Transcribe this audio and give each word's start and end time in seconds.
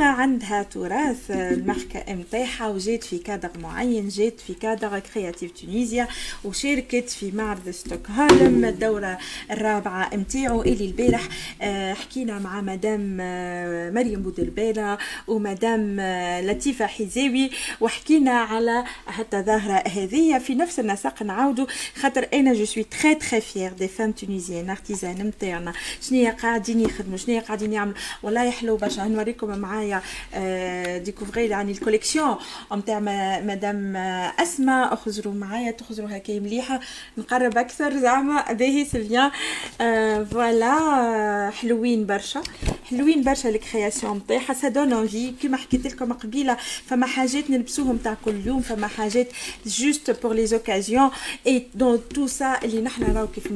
قديمه 0.00 0.20
عندها 0.20 0.62
تراث 0.62 1.30
الماركه 1.30 2.12
نتاعها 2.12 2.68
وجات 2.68 3.04
في 3.04 3.18
كادر 3.18 3.50
معين 3.62 4.08
جات 4.08 4.40
في 4.40 4.54
cadre 4.54 4.98
Creative 4.98 5.50
Tunisia 5.50 6.08
وشاركت 6.44 7.10
في 7.10 7.30
معرض 7.30 7.70
ستوكهولم 7.70 8.64
الدورة 8.64 9.18
الرابعة 9.50 10.14
نتاعو 10.16 10.62
اللي 10.62 10.84
البارح. 10.84 11.28
آه، 11.62 11.94
حكينا 11.94 12.38
مع 12.38 12.60
مدام 12.60 13.18
آه، 13.20 13.90
مريم 13.90 14.22
بودربالة 14.22 14.98
ومدام 15.28 15.96
آه، 16.00 16.40
لطيفة 16.40 16.86
حزاوي 16.86 17.50
وحكينا 17.80 18.32
على 18.32 18.84
حتى 19.06 19.38
الظاهره 19.38 19.88
هذه. 19.88 20.38
في 20.38 20.54
نفس 20.54 20.80
النسق 20.80 21.22
نعاودوا 21.22 21.66
خاطر 22.00 22.26
أنا 22.34 22.52
je 22.52 22.64
suis 22.64 22.84
très 22.84 23.14
très 23.14 23.40
fière 23.40 23.72
des 23.72 23.88
femmes 23.88 24.12
tunisiennes 24.12 24.70
artisanes 24.70 25.16
نتاعنا 25.26 25.72
شنو 26.02 26.30
قاعدين 26.42 26.80
يخدموا 26.80 27.16
شنو 27.16 27.40
قاعدين 27.40 27.72
يعملوا؟ 27.72 27.96
والله 28.22 28.44
يحلو 28.44 28.76
برشا. 28.76 29.00
نوريكم 29.02 29.58
معايا 29.58 29.89
découvrez 30.98 31.46
يعني 31.46 31.72
ال 31.72 31.78
collection 31.78 32.36
نتاع 32.72 33.00
مدام 33.40 33.96
أسماء 34.40 34.92
اخزروا 34.92 35.34
معايا 35.34 35.70
تخزروا 35.70 36.16
هكا 36.16 36.40
مليحه 36.40 36.80
نقرب 37.18 37.58
أكثر 37.58 37.96
زعما. 37.96 38.52
باهي 38.52 38.84
c'est 38.84 39.10
bien 39.10 39.30
voilà 40.24 41.50
حلوين 41.50 42.06
برشا. 42.06 42.42
حلوين 42.90 43.22
برشا 43.22 43.48
ال 43.48 43.55
créations 43.55 44.16
نتاعها. 44.16 44.54
ça 44.54 44.68
donne 44.68 44.92
envie 44.92 45.30
كيما 45.30 45.56
حكيت 45.56 45.86
لكم 45.86 46.12
قبيلة 46.12 46.56
فما 46.86 47.06
حاجات 47.06 47.50
نلبسوهم 47.50 47.96
تاع 47.96 48.16
كل 48.24 48.46
يوم 48.46 48.60
فما 48.60 48.86
حاجات 48.86 49.28
juste 49.66 50.10
pour 50.22 50.34
les 50.34 50.46
occasions 50.46 51.10
et 51.46 51.66
dans 51.74 52.00
tout 52.14 52.26
ça 52.26 52.58
اللي 52.64 52.80
نحنا 52.80 53.06
راهو 53.06 53.26
كيف 53.26 53.46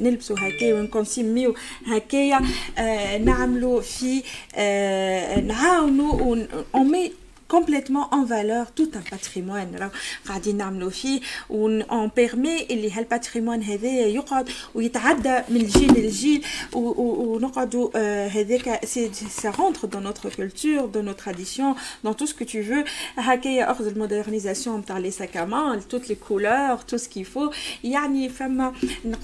نلبسوا 0.00 0.36
هكايا 0.38 0.74
ون 0.74 0.89
consomm 0.89 1.40
يو 1.40 1.54
هكايا 1.86 2.40
آه 2.78 3.18
نعملوا 3.18 3.80
في 3.80 4.22
آه 4.54 5.40
نعاونوا 5.40 6.36
on 6.74 6.90
met 6.90 7.12
complètement 7.54 8.06
en 8.18 8.24
valeur 8.24 8.64
tout 8.78 8.90
un 8.94 9.04
patrimoine 9.14 9.90
قاعدين 10.28 10.56
نعملوا 10.56 10.90
فيه 10.90 11.20
on 11.50 12.10
permet 12.16 12.62
اللي 12.62 12.92
هال 12.92 13.04
patrimoine 13.04 13.62
هذايا 13.62 14.06
يقعد 14.06 14.48
ويتعدى 14.74 15.42
من 15.48 15.56
الجيل 15.56 15.92
للجيل 15.92 16.44
ونقعدوا 16.74 17.98
هذاك 18.26 18.84
c'est 18.84 19.10
ça 19.42 19.50
rentre 19.50 19.88
dans 19.88 20.02
notre 20.02 20.34
culture 20.34 20.86
dans 20.86 21.04
notre 21.04 21.22
tradition 21.24 21.74
dans 22.04 22.16
tout 22.16 22.26
ce 22.26 22.33
que 22.33 22.44
tu 22.44 22.62
veux 22.62 22.84
هكايا 23.16 23.70
اخذ 23.70 23.86
ال 23.86 23.93
modernisation 23.93 24.80
نتاع 24.80 24.98
les 24.98 25.10
sacs 25.10 25.45
à 25.45 25.53
main 25.53 25.88
toutes 25.88 26.08
les 26.08 26.14
couleurs 26.14 26.76
tout 26.76 26.96
ce 26.96 27.04
qu'il 27.04 27.24
faut 27.24 27.50
يعني 27.84 28.28
فما 28.28 28.72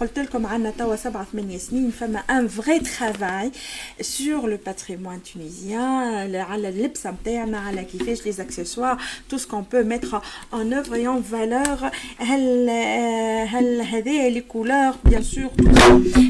قلت 0.01 0.19
لكم 0.19 0.47
عندنا 0.47 0.71
توا 0.71 0.97
سبعة 0.97 1.27
ثمانية 1.33 1.59
سنين 1.59 1.91
فما 1.91 2.19
un 2.19 2.49
vrai 2.49 2.79
travail 2.79 3.53
sur 4.01 4.49
le 4.51 4.59
patrimoine 4.67 5.21
tunisien 5.23 6.37
على 6.37 6.69
اللبسه 6.69 7.11
نتاعنا 7.11 7.59
على 7.59 7.85
كيفاش 7.85 8.18
les 8.26 8.42
accessoires, 8.42 8.98
tout 9.30 9.38
ce 9.38 9.48
qu'on 9.48 9.64
peut 9.64 9.84
mettre 9.84 10.22
en 10.52 10.72
œuvre 10.72 10.96
et 10.96 11.08
en 11.08 11.20
valeur. 11.20 11.92
هل 12.18 12.70
هل 13.50 13.82
هذه 13.82 14.30
les 14.30 14.42
couleurs 14.42 14.96
bien 15.06 15.22
sûr 15.22 15.50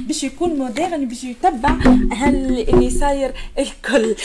باش 0.07 0.23
يكون 0.23 0.55
مودرن 0.55 1.05
باش 1.05 1.23
يتبع 1.23 1.69
هل 2.11 2.65
اللي 2.69 2.89
صاير 2.89 3.33
الكل 3.59 4.15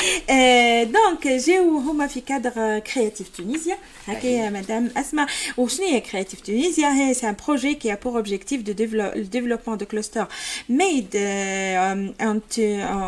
دونك 0.92 1.28
جاو 1.28 1.78
هما 1.78 2.06
في 2.06 2.20
كادر 2.20 2.78
كرياتيف 2.78 3.28
تونيزيا 3.28 3.76
هكا 4.06 4.50
مدام 4.50 4.90
اسماء 4.96 5.26
وشنو 5.56 5.86
هي 5.86 6.00
كرياتيف 6.00 6.40
تونيزيا 6.40 6.88
هي 6.88 7.14
سي 7.14 7.28
ان 7.28 7.36
بروجي 7.46 7.78
qui 7.82 7.90
a 7.90 7.96
pour 7.96 8.14
objectif 8.14 8.64
de 8.64 8.72
développement 9.36 9.76
de 9.76 9.84
clusters 9.84 10.28
made 10.68 11.16
en, 12.28 12.38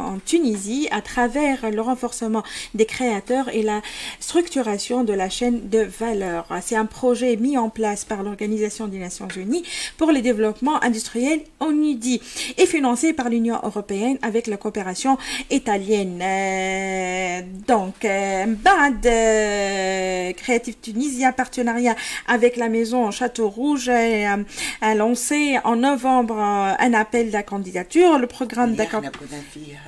en 0.03 0.19
Tunisie 0.31 0.89
à 0.91 1.01
travers 1.13 1.59
le 1.71 1.83
renforcement 1.91 2.43
des 2.75 2.87
créateurs 2.95 3.49
et 3.59 3.63
la 3.63 3.79
structure 4.21 4.44
structuration 4.45 5.05
de 5.05 5.13
la 5.13 5.29
chaîne 5.29 5.69
de 5.69 5.81
valeur. 5.81 6.47
C'est 6.63 6.77
un 6.77 6.87
projet 6.87 7.37
mis 7.37 7.57
en 7.59 7.71
place 7.71 8.05
par 8.05 8.23
l'Organisation 8.23 8.87
des 8.87 8.99
Nations 8.99 9.29
Unies 9.37 9.65
pour 9.99 10.13
le 10.13 10.21
développement 10.21 10.83
industriel 10.83 11.41
ONUDI 11.61 12.21
et 12.59 12.67
financé 12.67 13.13
par 13.13 13.29
l'Union 13.29 13.59
européenne 13.63 14.19
avec 14.23 14.47
la 14.47 14.57
coopération 14.57 15.19
italienne. 15.51 16.21
Euh, 16.23 17.41
donc, 17.67 18.05
euh, 18.05 18.47
BAD 18.47 19.07
euh, 19.07 20.33
Creative 20.33 20.77
Tunisie, 20.81 21.25
partenariat 21.37 21.97
avec 22.29 22.57
la 22.57 22.69
maison 22.69 23.11
Château 23.11 23.49
Rouge, 23.49 23.89
a 23.89 24.95
lancé 24.95 25.59
en 25.65 25.77
novembre 25.77 26.37
un 26.39 26.93
appel 26.95 27.31
de 27.31 27.41
candidature, 27.41 28.19
le 28.19 28.27
programme 28.27 28.75
d'accord. 28.75 29.03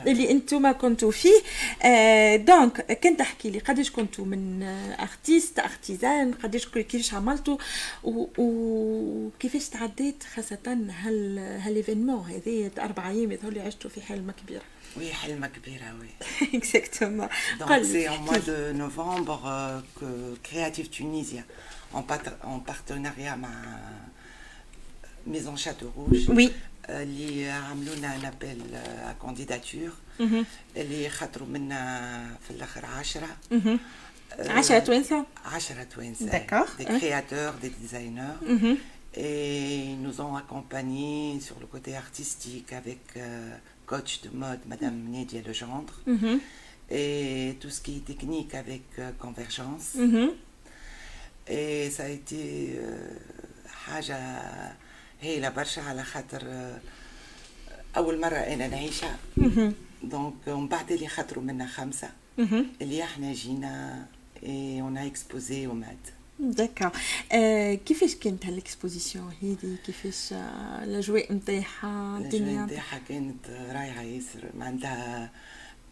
اللي 0.06 0.30
انتم 0.30 0.72
كنتوا 0.72 1.10
فيه 1.10 1.40
دونك 2.36 2.98
كنت 3.02 3.18
تحكي 3.18 3.50
لي 3.50 3.58
قداش 3.58 3.90
كنتوا 3.90 4.24
من 4.24 4.45
من 4.47 4.63
ارتيست 4.99 5.59
ارتيزان 5.59 6.33
قداش 6.33 6.67
كيفاش 6.67 7.13
عملتوا 7.13 7.57
وكيفاش 8.03 9.69
تعديت 9.69 10.23
خاصة 10.35 10.57
هال 10.89 11.39
هاليفينمون 11.39 12.31
هذايا 12.31 12.71
أربع 12.79 13.09
أيام 13.09 13.31
اللي 13.31 13.61
عشتوا 13.61 13.89
في 13.89 14.01
حلمة 14.01 14.33
كبيرة 14.43 14.63
Oui, 14.97 15.13
حلمة 15.13 15.47
كبيرة, 15.47 15.93
oui. 16.01 16.25
Exactement. 16.59 17.29
Donc, 17.59 17.69
c'est 17.83 18.07
en 18.07 18.19
mois 18.27 18.39
de 18.39 18.71
novembre 18.71 19.41
euh, 19.45 19.79
que 19.99 20.09
Creative 20.47 20.89
Tunisia, 20.89 21.43
en, 21.93 22.03
en 22.53 22.59
partenariat 22.59 23.33
avec 23.33 23.45
Maison 25.27 25.55
Château 25.55 25.91
Rouge, 25.95 26.29
oui. 26.29 26.51
اللي 26.89 27.49
عملوا 27.49 27.95
لنا 27.95 28.15
ان 28.15 28.25
ابل 28.25 28.61
à 29.07 29.25
candidature 29.25 30.21
اللي 30.77 31.09
خاطروا 31.09 31.47
منا 31.47 32.37
في 32.47 32.51
الآخر 32.51 32.85
10 32.85 32.95
10 32.95 33.27
توانسة 33.51 33.57
10 33.57 33.67
توانسة 33.67 33.79
D'accord. 36.34 36.68
Des 36.78 36.86
créateurs, 37.00 37.54
des 37.64 37.72
designers. 37.82 38.38
Mm 38.52 38.56
-hmm. 38.62 38.76
Et 39.14 39.76
ils 39.92 40.00
nous 40.06 40.16
ont 40.26 40.34
accompagnés 40.42 41.28
sur 41.46 41.56
le 41.62 41.66
côté 41.74 41.90
artistique 42.04 42.70
avec 42.82 43.02
euh, 43.16 43.20
coach 43.90 44.12
de 44.24 44.30
mode, 44.42 44.62
Madame 44.72 44.96
Nédia 45.14 45.40
Legendre. 45.50 45.94
Mm 46.06 46.16
-hmm. 46.20 46.38
Et 47.00 47.56
tout 47.60 47.72
ce 47.76 47.80
qui 47.84 47.92
est 47.98 48.06
technique 48.12 48.52
avec 48.64 48.86
euh, 48.98 49.02
Convergence. 49.24 49.86
Mm 50.04 50.10
-hmm. 50.12 50.30
Et 51.58 51.90
ça 51.96 52.02
a 52.08 52.12
été 52.18 52.42
حاجة 53.84 54.18
هايلة 55.22 55.48
برشا 55.48 55.82
على 55.82 56.02
خاطر 56.12 56.42
أول 57.96 58.20
مرة 58.20 58.36
أنا 58.54 58.66
نعيشها. 58.68 59.16
دونك 60.02 60.34
ومن 60.46 60.68
بعد 60.68 60.92
اللي 60.92 61.08
خاطروا 61.08 61.44
منا 61.44 61.66
خمسة. 61.66 62.10
اللي 62.82 63.02
احنا 63.02 63.32
جينا 63.32 64.06
et 64.43 64.81
on 64.81 64.95
a 64.95 65.03
exposé 65.05 65.67
au 65.67 65.73
MAD. 65.73 65.97
D'accord. 66.39 66.91
Euh, 67.33 67.73
كيفاش 67.73 68.15
كانت 68.15 68.45
هال 68.45 68.60
exposition 68.60 69.33
هذه 69.43 69.75
كيفاش 69.85 70.33
الاجواء 70.83 71.33
نتاعها 71.33 72.17
الدنيا 72.17 72.65
نتاعها 72.65 73.01
كانت 73.09 73.49
رايعه 73.49 74.01
ياسر 74.01 74.49
معناتها 74.57 75.31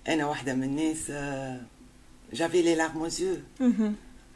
أنا 0.07 0.25
واحدة 0.25 0.53
من 0.53 0.63
الناس 0.63 1.11
j'avais 2.33 2.61
les 2.61 2.75
larmes 2.75 3.09
aux 3.09 3.13
yeux. 3.19 3.63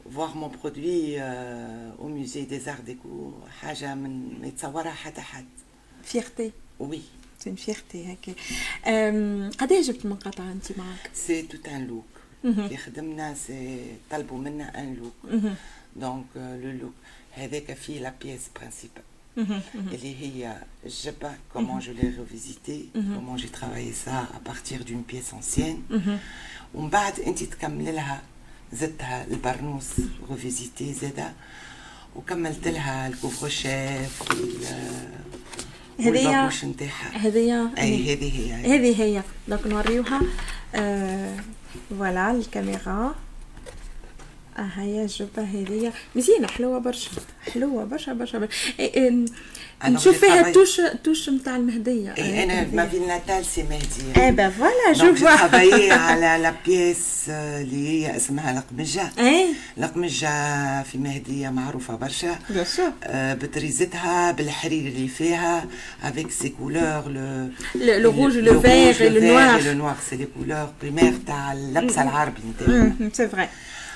Voir 0.05 0.35
mon 0.35 0.49
produit 0.49 1.15
euh, 1.17 1.91
au 2.03 2.07
musée 2.07 2.45
des 2.45 2.67
arts 2.67 2.83
déco 2.87 3.33
حاجة 3.61 3.95
من 3.95 4.41
ما 4.41 4.47
يتصورها 4.47 4.91
حتى 4.91 5.21
حد 5.21 5.45
fierté 6.03 6.51
oui 6.79 7.01
c'est 7.39 7.55
fierté 7.55 8.13
هكا 8.13 8.33
قداش 9.59 9.85
جبت 9.85 10.05
المقاطعه 10.05 10.51
انت 10.51 10.77
معك 10.77 11.09
c'est 11.13 11.41
tout 11.41 11.67
un 11.67 11.87
look 11.87 12.18
que 12.43 12.77
خدمنا 12.77 13.33
c'est 13.33 13.85
طلبوا 14.11 14.37
منا 14.37 14.79
un 14.79 14.93
look 14.93 15.33
donc 15.95 16.25
le 16.35 16.71
look 16.71 16.93
هذاك 17.31 17.73
فيه 17.73 17.99
la 17.99 18.13
pièce 18.21 18.41
principale 18.55 19.03
اللي 19.93 20.15
هي 20.21 20.57
الجبه 20.85 21.31
comment 21.53 21.79
je 21.79 21.91
l'ai 21.91 22.15
revisitée 22.19 22.89
comment 22.93 23.35
j'ai 23.35 23.47
travaillé 23.47 23.93
ça 23.93 24.11
à 24.11 24.39
partir 24.45 24.81
d'une 24.81 25.03
pièce 25.09 25.33
ancienne 25.33 25.81
ومن 26.73 26.89
بعد 26.89 27.19
انت 27.19 27.43
تكمل 27.43 27.95
لها 27.95 28.21
زدتها 28.73 29.27
البرنوس 29.27 29.89
revisité 30.29 30.93
زادة. 30.93 31.33
وكملت 32.15 32.67
لها 32.67 33.07
ال 33.07 33.49
couvre-chef 33.49 34.23
هذه 35.99 36.49
نتاعها. 36.63 37.17
هذه 37.17 37.71
أي 37.77 38.13
هذه 38.13 38.39
هي 38.39 38.53
هذه 38.53 39.01
هي. 39.01 39.23
donc 39.47 39.67
نوريوها. 39.67 40.21
آه 40.75 41.35
voilà 41.89 42.31
الكاميرا 42.31 43.15
هيا 44.75 45.03
الجبه 45.03 45.43
هذيا 45.43 45.93
مزيانة 46.15 46.47
حلوة 46.47 46.79
برشا 46.79 47.09
حلوة 47.53 47.85
برشا 47.85 48.13
برشا, 48.13 48.39
برشا. 48.39 48.53
إيه 48.79 48.93
إيه 48.93 49.25
نشوف 49.85 50.17
فيها 50.17 50.51
touche 50.51 50.81
touche 51.03 51.29
نتاع 51.29 51.55
المهدية. 51.55 52.13
إيه 52.17 52.43
أنا 52.43 52.67
ma 52.73 52.85
ville 52.85 52.99
natale 52.99 53.45
c'est 53.45 53.63
مهدية. 53.63 54.25
et 54.25 54.31
bah 54.31 54.49
voilà 54.49 54.93
je 54.93 55.15
vois 55.15 55.29
على 55.93 56.43
la 56.43 56.53
pièce 56.65 57.29
اللي 57.29 57.87
هي 57.89 58.15
اسمها 58.15 58.59
القمجه 58.59 59.09
اي 59.19 59.47
القمجه 59.77 60.83
في 60.83 60.97
مهدية 60.97 61.49
معروفة 61.49 61.95
برشا. 61.95 62.39
بطريزتها 63.13 64.31
بالحرير 64.31 64.87
اللي 64.87 65.07
فيها 65.07 65.65
avec 66.03 66.31
ces 66.31 66.49
couleurs 66.49 67.03
le 67.09 67.49
le 67.75 68.11
rouge 68.11 68.37
le 68.37 68.61
vert 68.61 69.03
le 69.03 69.21
noir 69.21 69.61
le 69.61 69.73
noir 69.73 69.95
c'est 70.09 70.15
les 70.15 70.27
couleurs 70.37 70.69
premières 70.81 71.13
تاع 71.27 71.53
اللبس 71.53 71.97
العربي 71.97 72.41
نتاعنا 72.49 73.09
c'est 73.13 73.27
vrai 73.27 73.49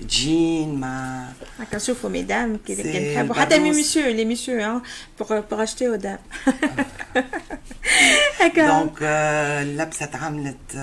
جين 0.00 0.80
مع 0.80 1.28
هكا 1.58 1.78
شوفوا 1.78 2.10
ميدام 2.10 2.56
كي 2.66 3.14
نحبوا 3.14 3.34
حتى 3.34 3.58
مي 3.58 3.70
مسيو 3.70 4.06
لي 4.06 4.24
مسيو 4.24 4.60
ها 4.60 4.82
بور 5.20 5.40
بور 5.40 5.62
اشتي 5.62 5.88
ودام 5.88 6.18
هكا 8.40 8.66
دونك 8.66 9.02
اللبسه 9.02 10.06
تعملت 10.06 10.76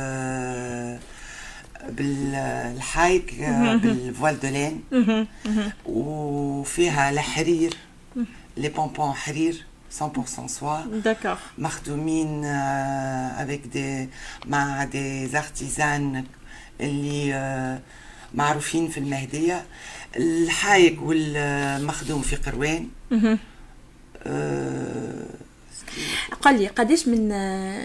بالحايك 1.90 3.34
بالفوال 3.84 4.40
دو 4.40 4.48
لين 4.48 4.84
وفيها 5.86 7.10
الحرير 7.10 7.74
لي 8.58 8.70
بونبون 8.70 9.14
حرير 9.14 9.66
100% 10.00 10.48
soie. 10.48 10.84
D'accord. 11.06 11.40
مخدومين 11.58 12.44
avec 13.38 13.62
des 13.76 14.10
مع 14.46 14.86
des 14.86 15.36
artisans 15.36 16.24
اللي 16.82 17.80
معروفين 18.34 18.88
في 18.90 18.98
المهدية 19.00 19.66
الحايك 20.16 21.02
والمخدوم 21.02 22.22
في 22.22 22.36
قروان. 22.36 22.88
قال 26.42 26.60
لي 26.60 26.68
قداش 26.68 27.08
من 27.08 27.28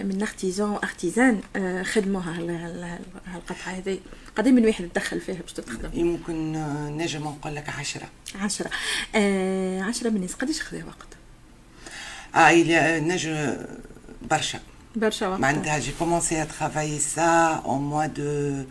من 0.06 0.22
ارتيزان 0.22 0.78
ارتيزان 0.84 1.40
خدموها 1.84 2.38
هالقطعة 3.26 3.72
هذه 3.72 3.98
قداش 4.36 4.52
من 4.52 4.66
واحد 4.66 4.88
تدخل 4.94 5.20
فيها 5.20 5.34
باش 5.42 5.52
تتخدم 5.52 5.90
يمكن 5.94 6.52
نجم 6.96 7.22
نقول 7.22 7.54
لك 7.54 7.68
10 7.68 8.08
10 8.40 8.70
آه 9.14 9.82
10 9.82 10.10
من 10.10 10.16
الناس. 10.16 10.34
قداش 10.34 10.60
خذا 10.62 10.84
وقت؟ 10.84 11.08
آه 12.36 12.98
نجم 12.98 13.56
برشا. 14.30 14.58
برشا 14.96 15.28
وقت. 15.28 15.40
معناتها 15.40 15.78
جي 15.78 15.92
كومونسي 15.98 16.42
ا 16.42 16.44
ترافايي 16.44 16.98
سا 16.98 17.62
اون 17.64 17.80
موا 17.82 18.06
دو 18.06 18.64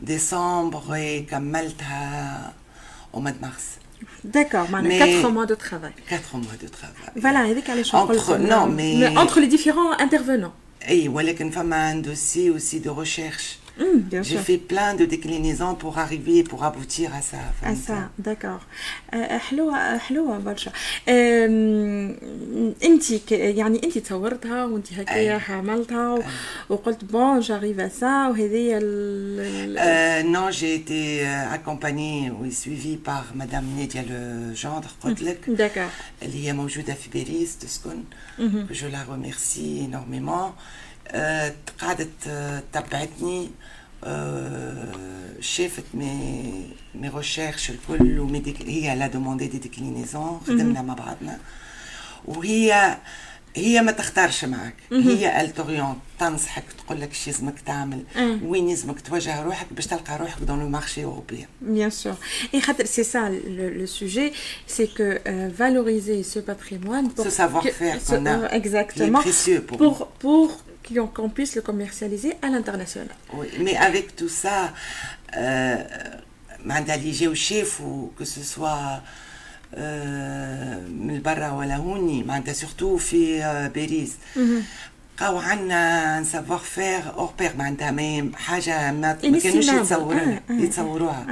décembre 0.00 0.94
et 0.94 1.26
comme 1.28 1.48
Malte 1.48 1.82
au 3.12 3.20
mois 3.20 3.32
de 3.32 3.40
mars. 3.40 3.78
D'accord, 4.24 4.66
mais 4.82 4.98
quatre 4.98 5.30
mois 5.30 5.46
de 5.46 5.54
travail. 5.54 5.92
Quatre 6.08 6.36
mois 6.36 6.56
de 6.60 6.68
travail. 6.68 6.94
Voilà, 7.16 7.40
avec 7.40 7.66
les 7.68 7.94
entre, 7.94 8.36
non, 8.38 8.66
mais, 8.66 8.94
mais 8.98 9.16
entre 9.18 9.40
les 9.40 9.48
différents 9.48 9.92
intervenants. 9.98 10.54
Et 10.88 11.08
voilà 11.08 11.34
qu'une 11.34 11.52
femme 11.52 11.72
a 11.72 11.82
un 11.86 11.96
dossier 11.96 12.50
aussi 12.50 12.80
de 12.80 12.90
recherche. 12.90 13.58
Mmh, 13.79 14.21
J'ai 14.29 14.37
fait 14.37 14.59
plein 14.73 14.93
de 14.93 15.05
déclinaisons 15.05 15.73
pour 15.73 15.97
arriver, 15.97 16.43
pour 16.43 16.63
aboutir 16.63 17.07
à 17.19 17.21
ça. 17.29 17.41
À 17.71 17.75
ça, 17.87 17.99
d'accord. 18.19 18.61
حلوة 19.49 19.97
حلوة 19.97 20.37
برشا. 20.37 20.71
انت 22.83 23.31
يعني 23.31 23.81
انت 23.83 23.97
تصورتها 23.97 24.65
وانت 24.65 24.93
هكايا 24.93 25.41
عملتها 25.49 26.19
وقلت 26.69 27.03
بون 27.05 27.39
جاريف 27.39 27.79
à 27.79 27.89
ça 28.01 28.29
وهذه 28.29 28.79
Non, 30.35 30.51
j'ai 30.51 30.75
été 30.75 31.25
accompagnée 31.57 32.31
ou 32.31 32.49
suivie 32.51 32.97
par 32.97 33.23
Madame 33.35 33.65
Nédia 33.77 34.01
Le 34.03 34.53
Gendre 34.63 34.89
قلت 35.03 35.21
لك. 35.21 35.39
D'accord. 35.49 36.23
اللي 36.23 36.47
هي 36.47 36.53
موجودة 36.53 36.93
في 36.93 37.09
باريس 37.13 37.57
تسكن. 37.57 38.03
Je 38.71 38.85
la 38.85 39.03
remercie 39.13 39.87
énormément. 39.87 40.53
قعدت 41.80 42.08
تبعتني 42.72 43.50
شافت 45.40 45.84
مي 45.94 46.66
مي 46.94 47.08
ريشيرش 47.08 47.70
الكل 47.70 48.18
ومي 48.18 48.54
هي 48.66 48.96
لا 48.96 49.06
دوموندي 49.06 49.46
دي 49.46 49.58
ديكلينيزون 49.58 50.40
خدمنا 50.46 50.82
مع 50.82 50.94
بعضنا. 50.94 51.38
وهي 52.24 52.98
هي 53.56 53.82
ما 53.82 53.92
تختارش 53.92 54.44
معك 54.44 54.74
هي 54.92 55.40
التوريون 55.40 55.98
تنصحك 56.18 56.64
تقول 56.78 57.00
لك 57.00 57.12
شو 57.12 57.30
لازمك 57.30 57.60
تعمل. 57.60 58.02
وين 58.42 58.68
لازمك 58.68 59.00
توجه 59.00 59.42
روحك 59.42 59.66
باش 59.72 59.86
تلقى 59.86 60.18
روحك 60.18 60.42
دون 60.42 60.60
لو 60.60 60.68
مارشي 60.68 61.04
اوروبيان 61.04 61.48
Bien 61.62 61.90
sûr. 61.90 62.16
Et 62.52 62.60
c'est 62.84 63.08
ça 63.14 63.28
le, 63.30 63.70
le 63.80 63.86
sujet, 63.86 64.32
c'est 64.66 64.90
que 64.98 65.08
euh, 65.26 65.48
valoriser 65.62 66.22
ce 66.22 66.38
patrimoine 66.38 67.10
pour 67.10 67.24
ce 67.24 67.30
savoir-faire 67.30 67.98
qu'on 68.06 68.26
a, 68.26 68.36
euh, 68.38 68.58
exactement, 68.60 69.20
est 69.20 69.22
précieux 69.22 69.62
pour, 69.68 69.78
pour, 69.78 69.96
pour 70.24 70.48
qu'on 71.14 71.30
puisse 71.36 71.54
le 71.58 71.62
commercialiser 71.62 72.32
à 72.42 72.48
l'international. 72.48 73.08
Oui, 73.38 73.48
mais 73.64 73.76
avec 73.76 74.16
tout 74.16 74.32
ça, 74.42 74.72
معناتها 76.64 76.94
اللي 76.94 77.08
يجيو 77.08 77.34
شافوا 77.34 78.08
que 78.20 78.24
ce 78.24 78.42
soit 78.42 79.02
من 80.88 81.22
برا 81.24 81.50
ولا 81.50 81.76
هوني 81.76 82.22
معناتها 82.22 82.52
surtout 82.52 82.96
في 82.96 83.40
باريس 83.74 84.12
بقاو 85.18 85.38
عندنا 85.38 86.24
savoir-faire 86.24 87.14
hors 87.16 87.32
pair 87.38 87.56
معناتها 87.56 88.30
حاجة 88.34 88.92
ما 88.92 89.12
كانوش 89.12 89.44
يتصوروها 89.44 90.42
يتصوروها 90.50 91.26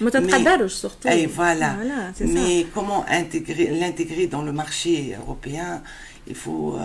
ما 0.00 0.10
تتقدروش 0.10 0.72
surtout 0.72 1.08
et 1.08 1.28
voilà 1.28 2.12
mais 2.20 2.66
comment 2.74 3.06
intégrer 3.06 3.80
l'intégrer 3.80 4.26
dans 4.26 4.42
le 4.42 4.52
marché 4.52 5.16
européen 5.20 5.82
il 6.30 6.34
faut 6.34 6.78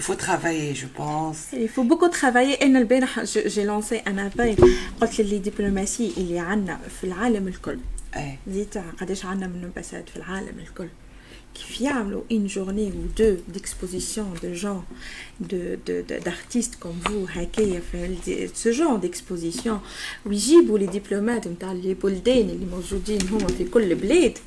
Il 0.00 0.04
faut 0.08 0.20
travailler, 0.28 0.74
je 0.82 0.88
pense. 1.00 1.40
Il 1.52 1.68
faut 1.68 1.84
beaucoup 1.84 2.08
travailler. 2.08 2.62
أنا 2.62 2.78
البارح 2.78 3.24
j'ai 3.24 3.64
lancé 3.64 4.00
un 4.06 4.18
appel 4.18 4.64
قلت 5.00 5.20
للي 5.20 5.38
دبلوماسي 5.38 6.12
اللي 6.16 6.38
عندنا 6.38 6.80
في 7.00 7.04
العالم 7.04 7.48
الكل. 7.48 7.78
أي. 8.16 8.38
زيت 8.48 8.78
قداش 9.00 9.24
عندنا 9.24 9.46
من 9.46 9.64
امباسات 9.64 10.08
في 10.08 10.16
العالم 10.16 10.58
الكل. 10.58 10.88
كيف 11.54 11.80
يعملوا 11.80 12.22
une 12.32 12.48
journée 12.48 12.92
ou 12.98 13.20
deux 13.20 13.36
d'exposition 13.54 14.24
de 14.42 14.54
gens 14.54 14.84
de 15.50 15.78
d'artistes 16.24 16.76
comme 16.82 17.00
vous 17.08 17.26
هكايا 17.28 17.80
في 17.92 18.48
ce 18.54 18.72
genre 18.72 18.98
d'exposition 19.04 19.78
ويجيبوا 20.26 20.78
لي 20.78 20.86
دبلومات 20.86 21.48
نتاع 21.48 21.72
لي 21.72 21.94
بلدان 21.94 22.50
اللي 22.50 22.66
موجودين 22.66 23.28
هما 23.28 23.46
في 23.46 23.64
كل 23.64 23.94
بلاد 23.94 24.38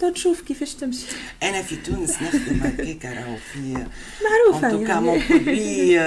تشوف 0.00 0.40
كيفاش 0.40 0.74
تمشي 0.74 1.06
أنا 1.42 1.62
في 1.62 1.76
تونس 1.76 2.22
نخدم 2.22 2.60
هكاك 2.62 3.04
راهو 3.04 3.36
في 3.52 3.86
معروفه 4.24 4.66
ان 4.66 4.70
توكا 4.70 5.00
مون 5.00 5.22
برودوي 5.30 5.98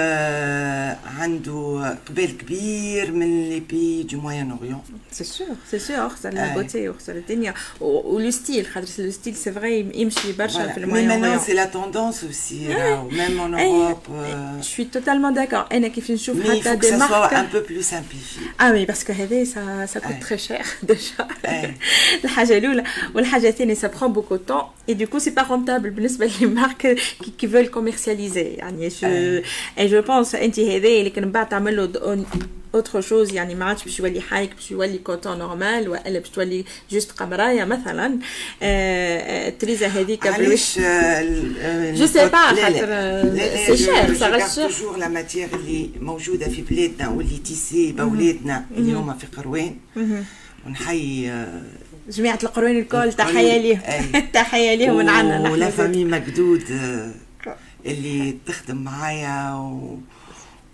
عنده 1.20 1.98
قبال 2.08 2.38
كبير 2.38 3.12
من 3.12 3.48
لي 3.48 3.60
بي 3.60 4.02
دو 4.02 4.20
موين 4.20 4.50
اوريون 4.50 4.82
سي 5.12 5.24
سور 5.24 5.46
سي 5.70 5.78
سور 5.78 6.08
خسر 6.08 6.30
لا 6.30 6.54
بوتي 6.54 6.88
وخسر 6.88 7.12
الدنيا 7.16 7.54
ولو 7.80 8.30
ستيل 8.30 8.66
خاطر 8.66 8.88
لو 8.98 9.10
ستيل 9.10 9.36
سي 9.36 9.52
فري 9.52 9.90
يمشي 9.94 10.32
برشا 10.32 10.68
في 10.68 10.78
الموين 10.78 11.10
اوريون 11.10 11.36
مي 11.36 11.38
سي 11.38 11.52
لا 11.52 11.64
توندونس 11.64 12.24
اوسي 12.24 12.74
راهو 12.74 13.08
ميم 13.08 13.40
اون 13.40 13.54
اوروب 13.54 13.98
جو 14.56 14.62
سوي 14.62 14.84
توتالمون 14.84 15.34
داكور 15.34 15.66
أنا 15.72 15.88
كيف 15.88 16.10
نشوف 16.10 16.50
حتى 16.50 16.76
دي 16.76 16.96
مارك 16.96 17.34
ان 17.34 17.46
بو 17.46 17.60
بلو 17.68 17.82
سامبليفي 17.82 18.40
آه 18.60 18.72
وي 18.72 18.84
باسكو 18.84 19.12
هذا 19.12 19.44
سا 19.44 19.86
سا 19.86 20.00
كوت 20.00 20.28
تري 20.28 20.38
شير 20.38 20.62
ديجا 20.82 21.28
الحاجة 22.24 22.58
الاولى 22.58 22.84
والحاجة 23.14 23.48
الثانية 23.48 23.74
ça 23.82 23.88
prend 23.96 24.08
beaucoup 24.16 24.38
de 24.42 24.46
temps. 24.52 24.66
Et 24.88 24.94
du 25.00 25.06
coup 25.10 25.20
c'est 25.24 25.36
pas 25.40 25.46
rentable. 25.52 25.90
بالنسبة 25.90 26.26
les 26.40 26.46
marques 26.46 26.88
qui, 27.22 27.30
qui 27.38 27.46
veulent 27.46 27.70
commercialiser 27.70 28.58
يعني 28.58 28.90
je 28.90 29.42
et 29.76 29.88
je 29.88 29.96
pense 29.96 30.34
انت 30.34 30.60
هذا 30.60 30.88
اللي 30.88 31.10
كان 31.10 31.32
بعد 31.32 31.48
تعمل 31.48 31.76
له 31.76 32.24
autre 32.74 33.00
chose 33.00 33.32
يعني 33.32 33.54
ما 33.54 33.64
عادش 33.64 33.84
باش 33.84 34.00
يولي 34.00 34.20
حايك 34.20 34.54
باش 34.54 34.70
يولي 34.70 34.98
coton 34.98 35.38
normal 35.38 35.88
والا 35.88 36.18
باش 36.18 36.28
تولي 36.28 36.64
juste 36.90 37.12
قمرايه 37.12 37.64
مثلا 37.64 38.18
التريزه 38.62 39.86
هذيك 39.86 40.26
علاش 40.26 40.78
je 41.98 42.06
sais 42.06 42.28
pas 42.28 42.38
خاطر 42.38 42.86
c'est 43.66 43.76
cher 43.76 44.14
ça 44.14 44.28
reste 44.28 44.60
toujours 44.60 44.96
la 44.96 45.08
matière 45.08 45.48
اللي 45.54 45.90
موجوده 46.00 46.48
في 46.48 46.62
بلادنا 46.62 47.08
واللي 47.08 47.36
tissée 47.36 47.92
باولادنا 47.92 48.66
اللي 48.76 48.92
هما 48.92 49.14
في 49.14 49.26
قروان 49.36 49.76
ونحيي 50.66 51.46
جماعة 52.10 52.38
القروين 52.42 52.78
الكل 52.78 53.12
تحية 53.12 53.58
ليهم 53.58 53.80
تحية 54.32 54.74
ليهم 54.74 54.96
من 54.96 55.08
عنا 55.08 55.50
ولا 55.50 55.70
فامي 55.70 56.04
مقدود 56.04 56.64
اللي 57.86 58.36
تخدم 58.46 58.76
معايا 58.76 59.54
و... 59.54 59.98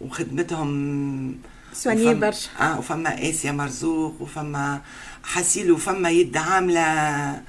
وخدمتهم. 0.00 1.38
سواني 1.73 2.14
برشا. 2.14 2.49
آه 2.61 2.78
وفما 2.78 3.31
آسيا 3.31 3.52
مرزوق 3.52 4.23
وفما 4.23 4.83
حسيل 5.23 5.73
وفما 5.73 6.11
يد 6.11 6.37
عاملة 6.37 7.43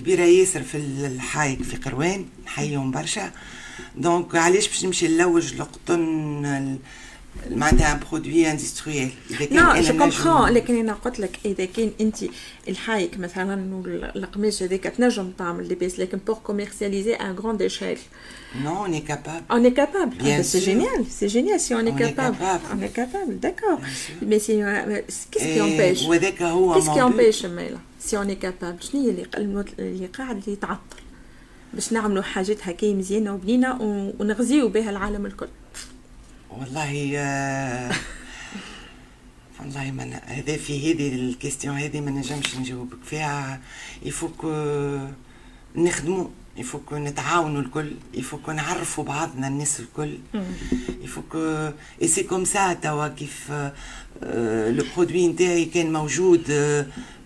كبيرة 0.00 0.22
ياسر 0.22 0.62
في 0.62 0.76
الحايك 0.76 1.62
في 1.62 1.76
قروان 1.76 2.26
نحييهم 2.44 2.90
برشا. 2.90 3.30
دونك 3.96 4.36
علاش 4.36 4.68
باش 4.68 4.84
نمشي 4.84 5.08
نلوج 5.08 5.54
القطن 5.54 6.78
معناتها 7.50 8.00
produit 8.10 8.50
industriel 8.50 9.10
là 9.50 9.80
je 9.80 9.98
comprends 9.98 10.48
لكن 10.48 10.80
أنا 10.80 10.92
قلت 10.92 11.20
لك 11.20 11.38
إذا 11.44 11.64
كان 11.64 11.90
أنت 12.00 12.16
الحايك 12.68 13.18
مثلا 13.18 13.74
والقماش 13.74 14.62
هذاك 14.62 14.82
تنجم 14.82 15.30
تعمل 15.38 15.68
لباس 15.68 15.98
لكن 15.98 16.18
pour 16.26 16.36
commercialiser 16.36 17.14
en 17.14 17.34
grande 17.34 17.62
échelle 17.62 17.98
Non, 18.64 18.78
on 18.86 18.92
est 18.92 19.02
capable. 19.02 19.44
On 19.50 19.62
est 19.62 19.72
capable. 19.72 20.16
Ah, 20.24 20.42
c'est 20.42 20.60
génial, 20.60 21.00
c'est 21.10 21.28
génial 21.28 21.60
si 21.60 21.74
on 21.74 21.80
est 21.80 21.90
on 21.90 21.96
capable. 21.96 22.36
Est 22.36 22.40
capable. 22.40 22.64
On 22.74 22.82
est 22.82 22.88
capable, 22.88 23.38
d'accord. 23.38 23.80
Mais 24.22 24.38
si, 24.38 24.52
qu'est-ce 25.30 25.48
qui 25.54 25.60
empêche? 25.60 26.02
Qu'est-ce 26.08 26.90
qui 26.94 27.02
empêche 27.02 27.44
Maïla? 27.44 27.80
Si 27.98 28.16
on 28.16 28.28
est 28.28 28.36
capable, 28.36 28.80
شنو 28.80 29.02
هي 29.02 29.26
اللي 29.78 30.06
قاعد 30.06 30.48
يتعطل؟ 30.48 30.96
باش 31.74 31.92
نعملوا 31.92 32.22
حاجات 32.22 32.58
هكا 32.62 32.94
مزيانة 32.94 33.34
وبنينة 33.34 33.78
ونغزيو 34.20 34.68
بها 34.68 34.90
العالم 34.90 35.26
الكل. 35.26 35.48
والله 36.58 37.12
آه 37.16 37.92
والله 39.60 39.90
ما 39.90 40.20
هذا 40.26 40.56
في 40.56 40.92
هذه 40.94 41.14
الكيستيون 41.14 41.76
هذه 41.76 42.00
ما 42.00 42.10
نجمش 42.10 42.56
نجاوبك 42.56 43.04
فيها. 43.04 43.60
يفوك 44.02 44.46
نخدموا 45.76 46.28
يفوك 46.56 46.92
نتعاونوا 46.92 47.62
الكل 47.62 47.92
يفوك 48.14 48.50
نعرفوا 48.50 49.04
بعضنا 49.04 49.48
الناس 49.48 49.80
الكل. 49.80 50.18
يفوك 51.02 51.36
اي 52.02 52.08
سي 52.08 52.22
كوم 52.22 52.44
سا 52.44 52.72
توا 52.72 53.08
كيف 53.08 53.50
لو 54.22 54.84
برودوي 54.96 55.28
نتاعي 55.28 55.64
كان 55.64 55.92
موجود 55.92 56.44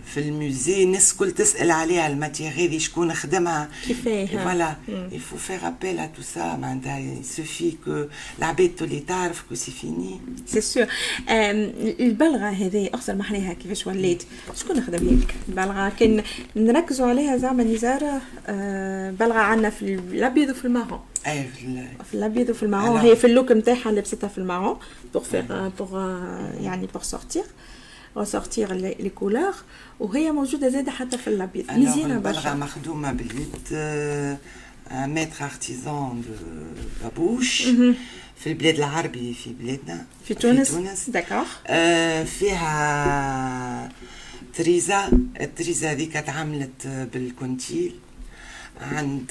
في 0.06 0.20
الموزي 0.20 0.84
الناس 0.84 1.12
الكل 1.12 1.30
تسأل 1.30 1.70
عليها 1.70 2.06
الماتيغ 2.06 2.48
هذه 2.48 2.78
شكون 2.78 3.14
خدمها. 3.14 3.68
كيفاه 3.86 4.26
فوالا 4.26 4.76
يفو 4.88 5.36
فيغ 5.36 5.68
ابيل 5.68 5.98
ا 5.98 6.06
تو 6.06 6.22
سا 6.22 6.56
معناتها 6.56 7.22
سوفي 7.22 7.72
كو 7.84 8.04
العباد 8.38 8.68
تولي 8.68 9.00
تعرف 9.00 9.42
كو 9.48 9.54
سي 9.54 9.70
فيني 9.70 10.20
سي 10.46 10.60
سور 10.60 10.86
البلغه 12.00 12.48
هذه 12.48 12.90
اخسر 12.94 13.14
محناها 13.14 13.52
كيفاش 13.52 13.86
ولات 13.86 14.22
شكون 14.54 14.80
خدم 14.80 15.20
لك 15.20 15.34
البلغه 15.48 15.88
كان 15.88 16.22
نركزوا 16.56 17.06
عليها 17.06 17.36
زعما 17.36 17.64
نزاره 17.64 18.20
بلغه 19.10 19.38
عندنا 19.38 19.70
في 19.70 19.94
الأبيض 19.94 20.50
وفي 20.50 20.64
المارون. 20.64 21.00
أي 21.26 21.44
في 22.10 22.14
الأبيض 22.14 22.50
وفي 22.50 22.62
المارون. 22.62 23.00
هي 23.00 23.16
في 23.16 23.26
اللوك 23.26 23.52
نتاعها 23.52 23.92
لبستها 23.92 24.28
في 24.28 24.38
المارون. 24.38 24.76
بور 25.14 25.22
فيغ 25.22 25.68
بور 25.68 26.20
يعني 26.60 26.86
بور 26.86 27.02
سورتير 27.02 27.44
les, 28.16 28.96
les 29.04 29.10
couleurs. 29.20 29.64
وهي 30.00 30.32
موجودة 30.32 30.68
زاده 30.68 30.90
حتى 30.90 31.18
في 31.18 31.28
الابيض 31.28 31.70
مزيانه 31.70 32.18
برشا 32.18 32.38
البلغه 32.38 32.54
مخدومة 32.54 33.12
باليد 33.12 33.72
un 34.90 35.10
maître 35.14 35.44
artisan 35.44 36.22
de 36.22 36.34
babouches 37.02 37.62
في 38.36 38.46
البلاد 38.46 38.74
العربي 38.74 39.34
في 39.34 39.52
بلادنا. 39.52 40.06
في 40.24 40.34
تونس 40.34 40.68
في 40.68 40.74
تونس. 40.74 41.10
d'accord 41.10 41.46
آه 41.66 42.24
فيها 42.24 43.88
تريزا. 44.54 45.10
التريزا 45.40 45.92
هذيك 45.92 46.12
تعملت 46.12 46.86
بالكونتيل. 46.86 47.94
عند 48.82 49.26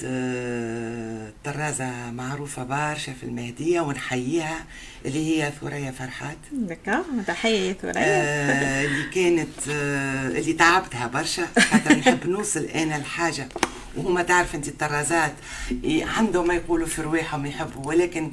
طرازة 1.44 2.10
معروفة 2.10 2.64
برشا 2.64 3.12
في 3.12 3.22
المهدية 3.22 3.80
ونحييها 3.80 4.64
اللي 5.06 5.42
هي 5.42 5.52
ثريا 5.60 5.90
فرحات. 5.90 6.36
دكا 6.52 7.04
تحية 7.26 7.72
ثريا. 7.72 7.92
آه 7.96 8.84
اللي 8.84 9.04
كانت 9.14 9.68
آه 9.70 10.28
اللي 10.28 10.52
تعبتها 10.52 11.06
برشا 11.06 11.46
خاطر 11.58 11.94
نحب 11.98 12.26
نوصل 12.26 12.64
أنا 12.64 12.96
الحاجة 12.96 13.48
وهما 13.96 14.22
تعرف 14.22 14.54
أنت 14.54 14.68
الطرازات 14.68 15.32
عندهم 16.16 16.48
ما 16.48 16.54
يقولوا 16.54 16.86
في 16.86 17.02
رواحهم 17.02 17.46
يحبوا 17.46 17.86
ولكن 17.86 18.32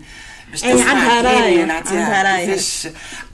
باش 0.52 0.64
اي 0.64 0.72
عندها 0.82 1.22
راي 1.22 1.62
عندها 1.62 2.24
راي. 2.24 2.46
كيفاش 2.46 2.88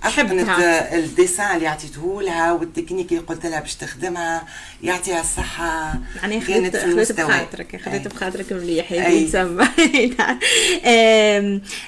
اتقنت 0.04 0.50
ال 0.94 1.03
dessin 1.03 1.56
اللي 1.56 1.68
عطيته 1.68 2.22
لها 2.22 2.54
والتكنيك 2.54 3.12
اللي 3.12 3.24
قلت 3.24 3.46
لها 3.46 3.60
باش 3.60 3.76
تخدمها 3.76 4.44
يعطيها 4.84 5.22
الصحة 5.22 6.00
يعني 6.16 6.42
في 6.42 6.58
المستوى. 6.84 7.28
بخاطرك 7.28 7.82
خذيت 7.86 8.08
بخاطرك 8.08 8.54
مليح 8.54 8.92
يتسمى 8.92 9.68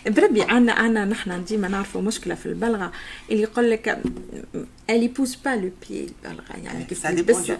بربي 0.15 0.41
عنا 0.41 0.73
عنا 0.73 1.05
نحن 1.05 1.43
ديما 1.43 1.67
نعرفوا 1.67 2.01
مشكلة 2.01 2.35
في 2.35 2.45
البلغة 2.45 2.91
اللي 3.31 3.41
يقول 3.41 3.71
لك 3.71 4.01
اللي 4.89 5.07
pose 5.07 5.35
pas 5.35 5.49
le 5.49 5.71
pied 5.89 6.09
البلغة 6.25 6.57
يعني 6.63 6.83
كيف 6.83 7.07
تلبس 7.07 7.51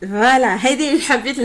voilà 0.00 0.54
هذه 0.54 0.90
اللي 0.90 1.02
حبيت 1.02 1.36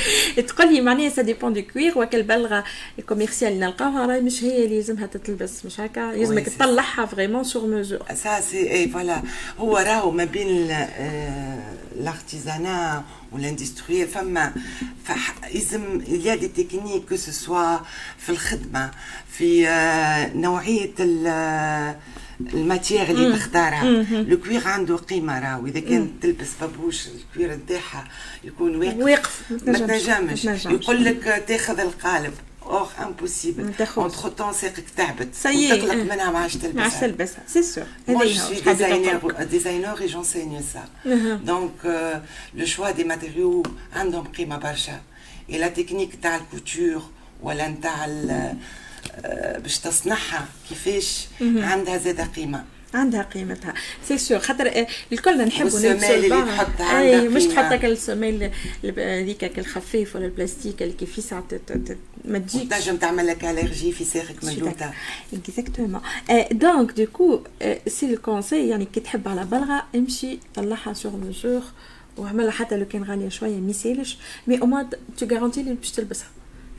تقول 0.48 0.74
لي 0.74 0.80
معناها 0.80 1.08
ça 1.08 1.22
dépend 1.22 1.52
du 1.52 1.62
cuir 1.62 1.98
وكل 1.98 2.22
بلغه 2.22 2.64
ال 2.98 3.03
commercial 3.03 3.52
اللي 3.52 3.66
نلقاوها 3.66 4.06
راهي 4.06 4.20
مش 4.20 4.44
هي 4.44 4.64
اللي 4.64 4.76
لازمها 4.76 5.06
تتلبس 5.06 5.64
مش 5.64 5.80
هكا؟ 5.80 6.00
لازمك 6.00 6.48
تطلعها 6.48 7.06
vraiment 7.06 7.44
sur 7.44 7.66
mesure 7.66 8.00
ça 8.14 8.40
c'est 8.40 8.70
et 8.70 8.88
voilà 8.88 9.22
هو 9.58 9.76
راهو 9.76 10.10
ما 10.10 10.24
بين 10.24 10.70
ال 11.96 12.07
artisanat 12.07 13.04
وال 13.32 13.45
industriel 13.45 14.08
فما 14.08 14.52
لازم 15.54 16.02
y 16.08 16.34
a 16.34 16.38
des 16.38 16.48
techniques 16.48 17.08
que 17.08 17.16
ce 17.16 17.37
soit 17.37 17.78
في 18.18 18.28
الخدمة 18.28 18.90
في 19.30 19.66
نوعية 20.34 20.94
ال 22.40 22.49
matière 22.49 23.10
اللي 23.10 23.36
تختارها. 23.36 23.84
le 24.22 24.40
cuir 24.40 24.68
عنده 24.68 24.96
قيمة 24.96 25.38
راهو. 25.38 25.66
إذا 25.66 25.80
كان 25.80 26.10
تلبس 26.22 26.48
بابوش 26.60 27.06
ال 27.06 27.16
cuir 27.16 27.54
نتاعها 27.54 28.08
يكون 28.44 28.76
واقف. 28.76 28.96
واقف 28.98 29.42
ما 29.66 29.78
تنجمش 29.78 30.44
يقول 30.44 31.04
لك 31.04 31.44
تاخذ 31.48 31.80
القالب. 31.80 32.32
اور 32.62 32.88
impossible 33.02 33.72
اونتر 33.96 34.28
temps 34.28 34.52
ساقك 34.52 34.84
تعبت 34.96 35.28
وتقلق 35.46 35.94
منها 35.94 36.30
ما 36.30 36.38
عادش 36.38 36.54
تلبسها 36.54 36.74
ما 36.74 36.82
عادش 36.82 37.00
تلبسها. 37.00 37.42
c'est 37.46 37.62
sûr 37.62 37.84
Moi, 38.08 38.26
je 38.26 38.38
suis 38.48 38.60
designer, 38.60 39.20
designer 39.56 40.02
et 40.02 40.08
j'enseigne 40.08 40.60
ça. 40.74 40.84
Donc, 41.52 41.74
euh, 41.84 42.14
le 42.60 42.66
choix 42.66 42.92
des 42.92 43.04
matériaux 43.04 43.62
عندهم 43.94 44.24
قيمة 44.24 44.56
برشا. 44.56 45.00
Et 45.50 45.58
la 45.58 45.68
technique 45.68 46.16
تاع 46.22 46.36
ال 46.36 46.44
couture 46.44 47.02
ولا 47.42 47.68
نتاع 47.68 48.06
باش 49.58 49.78
تصنعها 49.78 50.48
كيفاش 50.68 51.26
عندها 51.40 51.98
زاده 51.98 52.24
قيمة. 52.24 52.64
عندها 52.94 53.22
قيمتها. 53.22 53.74
سي 54.08 54.18
سور 54.18 54.38
خاطر 54.38 54.86
الكل 55.12 55.44
نحبوا 55.44 55.80
نلبسوا 55.80 56.14
اللي 56.14 56.28
تحطها 56.28 57.00
أي 57.00 57.28
مش 57.28 57.44
تحط 57.44 57.84
السميل 57.84 58.50
هذيك 58.98 59.58
الخفيف 59.58 60.16
ولا 60.16 60.24
البلاستيك 60.24 60.82
اللي 60.82 60.94
كيف 60.94 61.24
ساعه 61.24 61.44
ما 62.24 62.38
تجيك 62.38 62.70
تنجم 62.70 62.96
تعمل 62.96 63.26
لك 63.26 63.44
الرجي 63.44 63.92
في 63.92 64.04
ساقك 64.04 64.44
من 64.44 64.54
لوطا 64.54 64.94
اكزاكتومون 65.32 66.00
دونك 66.52 66.92
دوكو 66.92 67.40
سي 67.86 68.06
الكونسي 68.06 68.68
يعني 68.68 68.84
كي 68.84 69.00
تحب 69.00 69.28
على 69.28 69.44
بلغه 69.44 69.84
امشي 69.94 70.38
طلعها 70.54 70.92
سور 70.92 71.12
ميزور 71.12 71.62
واعملها 72.16 72.50
حتى 72.50 72.76
لو 72.76 72.88
كان 72.88 73.04
غالية 73.04 73.28
شوية 73.28 73.56
ما 73.56 73.70
يسالش 73.70 74.18
مي 74.46 74.60
أو 74.62 74.84
تو 75.18 75.26
غارونتي 75.26 75.60
اللي 75.60 75.74
باش 75.74 75.90
تلبسها. 75.90 76.28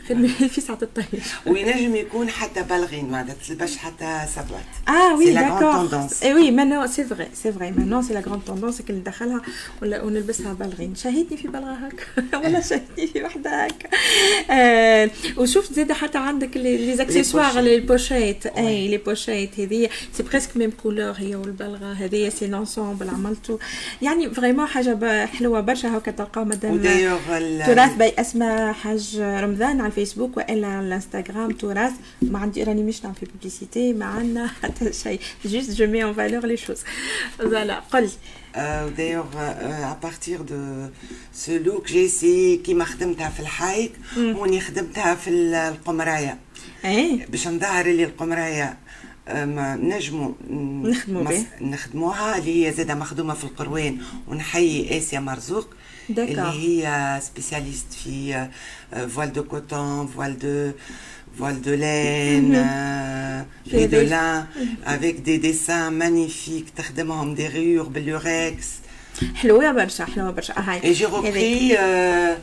خدمة 0.10 0.28
في 0.54 0.62
ساعة 0.62 0.80
الطهي 0.82 1.20
وينجم 1.46 1.96
يكون 1.96 2.30
حتى 2.30 2.64
بالغين 2.64 3.12
ما 3.12 3.36
تلبسش 3.48 3.78
حتى 3.78 4.22
سبلات 4.36 4.66
آه 4.88 5.16
وي 5.16 5.34
داكور 5.34 6.08
اي 6.24 6.34
وي 6.34 6.52
مانو 6.52 6.88
سي 6.88 7.04
فغي 7.04 7.28
سي 7.34 7.52
فغي 7.52 7.72
مانو 7.72 8.02
سي 8.02 8.14
لا 8.14 8.20
غروند 8.20 8.42
توندونس 8.44 8.82
اللي 8.82 9.00
ندخلها 9.00 9.42
ونلبسها 9.82 10.54
بالغين 10.54 10.96
شاهدني 10.96 11.38
في 11.38 11.48
بلغه 11.48 11.74
هكا 11.74 12.38
ولا 12.38 12.62
شاهدني 12.62 13.08
في 13.08 13.24
وحده 13.24 13.66
هكا 13.66 13.90
آه 14.52 15.10
وشفت 15.38 15.74
زاد 15.74 15.92
حتى 15.92 16.18
عندك 16.18 16.58
لي 16.58 16.96
زاكسيسوار 16.96 17.60
لي 17.60 17.80
بوشيت 17.80 18.46
اي 18.46 18.88
لي 18.88 18.98
بوشيت 18.98 19.60
هذه 19.60 19.90
سي 20.14 20.24
بريسك 20.24 20.58
ميم 20.58 20.72
كولور 20.84 21.12
هي 21.18 21.36
والبلغه 21.36 21.94
هذه 21.94 22.30
سي 22.30 22.48
لونسومبل 22.48 23.10
عملته 23.10 23.60
يعني 24.02 24.30
فريمون 24.30 24.66
حاجة 24.66 25.26
حلوة 25.26 25.60
برشا 25.60 25.98
هكا 25.98 26.12
تلقاو 26.12 26.46
مدام 26.46 26.78
تراث 27.66 27.96
باي 27.96 28.14
اسماء 28.20 28.74
حاج 28.74 29.20
رمضان 29.20 29.82
على 29.82 29.92
الفيسبوك 29.98 30.38
والا 30.38 30.68
على 30.68 30.88
الانستغرام 30.88 31.52
تراث 31.52 31.92
ما 32.22 32.40
عندي 32.40 32.64
راني 32.64 32.84
مش 32.84 33.04
نعمل 33.04 33.16
في 33.16 33.26
بوبليسيتي 33.26 33.94
ما 33.94 34.06
عندنا 34.06 34.48
حتى 34.48 34.94
شيء. 34.94 35.20
جوست 35.46 35.72
جو 35.72 35.88
مي 35.88 36.04
اون 36.04 36.14
فالور 36.14 36.46
لي 36.46 36.58
شوز 36.58 36.78
فوالا 37.38 37.80
قل. 37.80 38.10
دايوغ 38.98 39.26
ا 39.38 39.98
بارتير 40.04 40.42
دو 40.42 40.88
سو 41.34 41.58
لوك 41.58 41.88
جي 41.88 42.08
سي 42.08 42.58
كيما 42.58 42.86
خدمتها 42.86 43.30
في 43.30 43.40
الحايك 43.40 43.92
هوني 44.18 44.62
خدمتها 44.62 45.16
في 45.16 45.30
القمرايه 45.30 46.38
إيه. 46.86 47.26
باش 47.26 47.48
نظهر 47.48 47.86
اللي 47.86 48.04
القمرايه 48.04 48.78
نجموا 49.30 50.32
نخدموا 50.90 51.32
نخدموها 51.62 52.38
اللي 52.38 52.68
هي 52.68 52.74
زادة 52.74 52.96
مخدومة 52.96 53.34
في 53.34 53.44
القروان 53.44 53.98
ونحيي 54.28 54.98
آسيا 54.98 55.20
مرزوق. 55.20 55.68
اللي 56.10 56.42
هي 56.42 57.20
spécialiste 57.22 57.94
في 58.04 58.48
voile 59.16 59.34
de 59.34 59.44
coton 59.44 60.08
voile 60.08 60.40
de 60.40 60.72
voile 61.40 61.62
de 61.68 61.76
laine, 61.86 62.56
euh, 62.56 63.44
J'ai 63.72 63.88
de 63.88 64.00
des- 64.02 64.10
lin, 64.14 64.48
avec 64.96 65.16
des 65.28 65.38
dessins 65.48 65.92
magnifiques, 65.92 66.74
تخدمهم 66.78 67.36
des 67.36 67.48
rayures 67.48 67.90
بال 67.90 68.08
lurex. 68.08 68.64
حلوة 69.36 69.72
برشا 69.72 70.06
حلوة 70.06 70.32
برشا 70.32 70.54
آه، 70.58 70.62
هاي 70.62 70.80
Et 70.82 70.98
j'ai 70.98 71.04
هذيك. 71.04 71.10
repris 71.14 71.76
euh, 71.76 72.36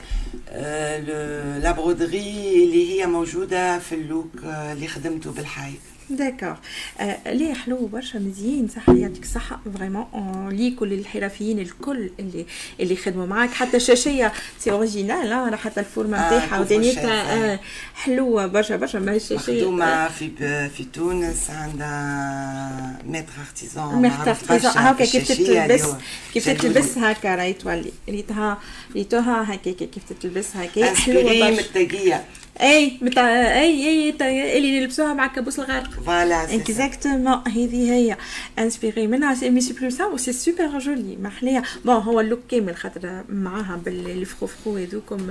euh, 0.52 0.98
le, 1.06 1.62
la 1.64 1.72
broderie 1.72 2.62
اللي 2.62 2.92
هي 3.00 3.06
موجودة 3.06 3.78
في 3.78 3.94
ال 3.94 4.01
look 4.01 4.30
آه، 4.44 4.72
اللي 4.72 4.88
خدمته 4.88 5.32
بالحايك. 5.32 5.72
d'accord 6.10 6.56
آه 7.00 7.32
ليه 7.32 7.54
حلو 7.54 7.86
برشا 7.86 8.18
مزيان 8.18 8.68
صح 8.68 8.88
يعطيك 8.88 9.22
الصحة 9.22 9.60
vraiment 9.78 10.48
les 10.48 10.70
كل 10.70 10.92
الحرفيين 10.92 11.58
الكل 11.58 12.10
اللي 12.20 12.46
اللي 12.80 12.96
خدموا 12.96 13.26
معاك 13.26 13.50
حتى 13.50 13.76
الشاشية 13.76 14.32
c'est 14.58 14.70
original 14.70 15.32
راه 15.32 15.56
حتى 15.56 15.80
الفورمة 15.80 16.26
نتاعها 16.26 16.60
ودنيتها 16.60 17.52
آه 17.52 17.60
حلوة 17.94 18.46
برشا 18.46 18.76
برشا 18.76 18.98
ما 18.98 19.16
الشاشية 19.16 19.52
مخدومة 19.52 20.08
في 20.08 20.28
في 20.68 20.84
تونس 20.84 21.50
عندها 21.50 22.98
maître 23.06 23.32
artisan 23.48 24.02
مختلف 24.02 24.52
هكا 24.52 25.04
كيف 25.04 25.28
تتلبس 25.28 25.84
كيف 26.34 26.48
تتلبس 26.48 26.98
هكا 26.98 27.34
راهي 27.34 27.52
تولي 27.52 27.92
ريتها 28.08 28.58
ريتوها 28.94 29.54
هكا 29.54 29.72
كيف 29.72 30.02
تتلبس 30.08 30.56
هكا 30.56 30.90
inspirée 30.90 31.28
حلوة 31.28 31.50
برشا 31.50 32.24
أي 32.60 32.98
متاع 33.00 33.24
أي 33.60 33.88
أي 33.88 34.58
اللي 34.58 34.76
يلبسوها 34.76 35.14
مع 35.14 35.26
كابوس 35.26 35.58
الغرق 35.58 35.90
فوالا 36.06 36.46
سي. 36.46 36.56
اكزاكتومون 36.56 37.42
هذه 37.48 37.92
هي 37.92 38.16
انسبيري 38.58 39.06
منها 39.06 39.34
سي 39.34 39.50
مي 39.50 39.60
سي 39.60 39.72
بلو 39.72 39.90
سا 39.90 40.04
وسي 40.06 40.32
سوبر 40.32 40.78
جولي. 40.78 41.16
محلية. 41.22 41.62
بون 41.84 41.94
هو 41.94 42.20
اللوك 42.20 42.40
كامل 42.50 42.76
خاطر 42.76 43.22
معاها 43.28 43.80
بالفخوفخو 43.84 44.76
هذوكم 44.76 45.30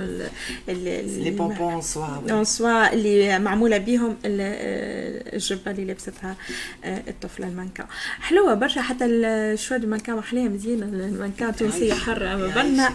لي 0.68 1.30
بونبون 1.30 1.80
سوا 1.80 2.44
سوا 2.44 2.92
اللي 2.92 3.38
معمولة 3.38 3.78
بيهم 3.78 4.16
ال- 4.24 5.34
الجبة 5.34 5.70
اللي 5.70 5.84
لبستها 5.92 6.36
آه، 6.84 7.02
الطفلة 7.08 7.46
المانكا. 7.48 7.86
حلوة 8.20 8.54
برشا 8.54 8.82
حتى 8.82 9.04
الشوا 9.04 9.76
دو 9.76 9.88
مانكا 9.88 10.12
محلية 10.14 10.48
مزيان 10.48 10.82
المانكا 10.82 11.50
تونسيه 11.50 11.94
حره 11.94 12.28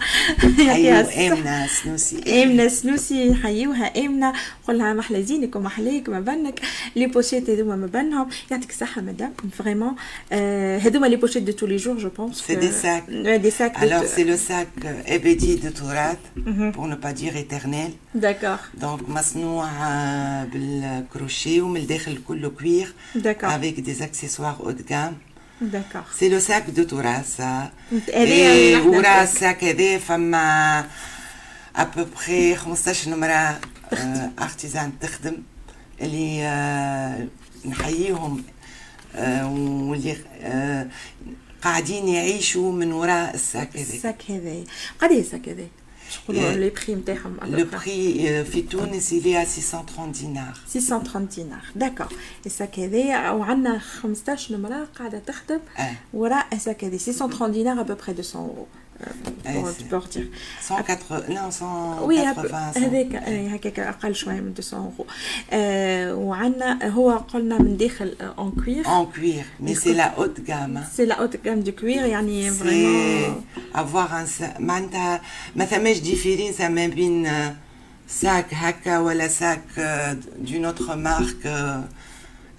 أيوه 0.59 1.01
الصحة. 1.01 1.27
امنه 1.33 1.67
سنوسي. 1.67 2.43
امنه 2.43 2.67
سنوسي 2.67 3.29
نحيوها 3.29 4.05
امنه 4.05 4.18
قولها 4.67 4.93
محلى 4.93 5.23
زينك 5.23 5.55
ومحليك 5.55 6.09
ما 6.09 6.19
بنك 6.19 6.59
les 6.95 7.05
pochettes 7.07 7.49
هذوما 7.49 7.75
ما 7.75 7.88
بنهم 7.88 8.29
يعطيك 8.51 8.69
الصحة 8.69 9.01
مدام 9.01 9.33
vraiment 9.57 9.95
آه، 10.31 10.77
هذوما 10.77 11.07
les 11.07 11.15
pochettes 11.15 11.43
de 11.43 11.51
tous 11.51 11.65
les 11.65 11.75
jours 11.77 11.97
je 11.97 12.09
pense 12.09 12.41
C'est 12.41 12.55
des 12.55 12.71
sacs. 12.83 13.09
des 13.38 13.51
sacs 13.51 13.77
Alors 13.77 14.03
c'est 14.15 14.23
le 14.23 14.38
sac 14.38 14.67
euh, 14.85 15.15
Ebedi 15.15 15.55
de 15.55 15.69
Tourat, 15.69 16.17
pour 16.75 16.88
ne 16.88 16.95
pas 16.95 17.13
dire 17.13 17.35
éternel. 17.38 17.91
d'accord 18.15 18.57
Donc 18.81 19.09
مصنوع 19.09 19.69
آه، 19.69 20.43
بالكروشيه 20.43 21.61
ومن 21.61 21.77
الداخل 21.81 22.19
كله 22.27 22.49
cuir 22.49 22.93
D'accord. 23.15 23.49
avec 23.49 23.83
des 23.83 24.01
accessoires 24.01 24.57
haut 24.63 24.71
de 24.73 24.83
gamme. 24.89 25.13
d'accord 25.61 26.01
C'est 26.19 26.29
le 26.29 26.39
sac 26.39 26.73
de 26.73 26.83
Tourat 26.83 27.23
ça. 27.38 27.69
هذه 27.91 28.09
Et 28.09 28.75
الوحدة 28.75 28.89
ورا 28.89 28.99
نتاعك. 28.99 29.23
ال 29.27 29.36
sac 29.36 29.63
هذا 29.63 29.97
فما 29.97 30.85
à 31.77 31.81
peu 31.85 32.05
près 32.05 32.55
15 32.55 33.07
نمرة 33.07 33.59
artisan 34.39 34.99
تخدم 35.00 35.38
اللي 36.01 36.43
آه، 36.43 37.27
نحييهم 37.65 38.43
آه، 39.15 39.53
واللي 39.53 40.17
آه، 40.41 40.88
قاعدين 41.62 42.08
يعيشوا 42.08 42.72
من 42.72 42.91
وراء 42.91 43.34
ال 43.33 43.44
sac 43.44 43.77
هذا 43.77 43.93
ال 43.93 44.03
sac 44.03 44.31
هذا 44.31 44.63
قد 45.00 45.12
إيه 45.12 45.19
ال 45.19 45.27
sac 45.27 45.49
هذا 45.50 45.62
إيه. 45.62 45.69
les 46.29 46.69
prix 46.69 46.95
نتاعهم 46.96 47.38
prix 47.72 47.86
euh, 47.86 48.51
في 48.51 48.62
تونس 48.62 49.13
à 49.13 49.46
630 49.46 50.12
dinars. 50.12 50.58
630 50.67 51.27
دينار 51.27 51.62
d'accord 51.75 52.07
ال 52.45 52.54
sac 52.54 52.79
هذا 52.79 53.29
وعندنا 53.31 53.79
15 53.79 54.58
نمره 54.58 54.88
قاعدة 54.96 55.19
تخدم 55.19 55.60
آه. 55.77 55.96
وراء 56.13 56.48
ال 56.53 56.61
sac 56.61 56.83
هذا 56.84 56.98
630 56.98 57.51
دينار 57.51 57.81
à 57.81 57.84
peu 57.84 57.93
près 57.93 58.13
200 58.17 58.39
اورو 58.39 58.67
إيه، 59.45 59.63
pour 59.63 59.69
c'est. 59.69 59.83
pour 59.89 60.07
dire 60.07 60.27
180 60.61 61.29
non 61.29 61.63
oui 62.01 62.17
180 62.21 62.83
هذاك 62.83 63.15
آه، 63.15 63.47
هكاك 63.47 63.79
أقل 63.79 64.15
شوية 64.15 64.35
من 64.39 64.53
200 64.57 64.77
اورو 64.77 65.05
آه 65.51 66.15
وعندنا 66.15 66.89
هو 66.89 67.11
قلنا 67.11 67.57
من 67.57 67.77
داخل 67.77 68.15
en 68.21 68.51
cuir 68.51 68.83
en 68.85 69.05
cuir 69.05 69.43
mais 69.65 69.75
c'est 69.75 69.93
la 69.93 70.13
haute 70.17 70.41
gamme 70.47 70.77
hein. 70.77 70.95
c'est 70.95 71.05
la 71.05 71.15
haute 71.15 71.35
gamme 71.45 71.59
de 71.59 71.71
cuir 71.71 72.05
يعني 72.05 72.51
c'est 72.51 72.53
vraiment 72.53 73.43
avoir 73.75 74.09
un 74.13 74.41
sac 74.41 74.59
معناتها 74.59 75.21
ما 75.55 75.65
ثماش 75.65 75.99
différence 75.99 76.62
ما 76.62 76.88
بين 76.88 77.25
آه، 77.25 77.55
ساك 78.07 78.53
هكا 78.53 78.99
ولا 78.99 79.27
ساك 79.27 79.62
دون 80.39 80.65
اوتر 80.65 80.95
مارك 80.95 81.73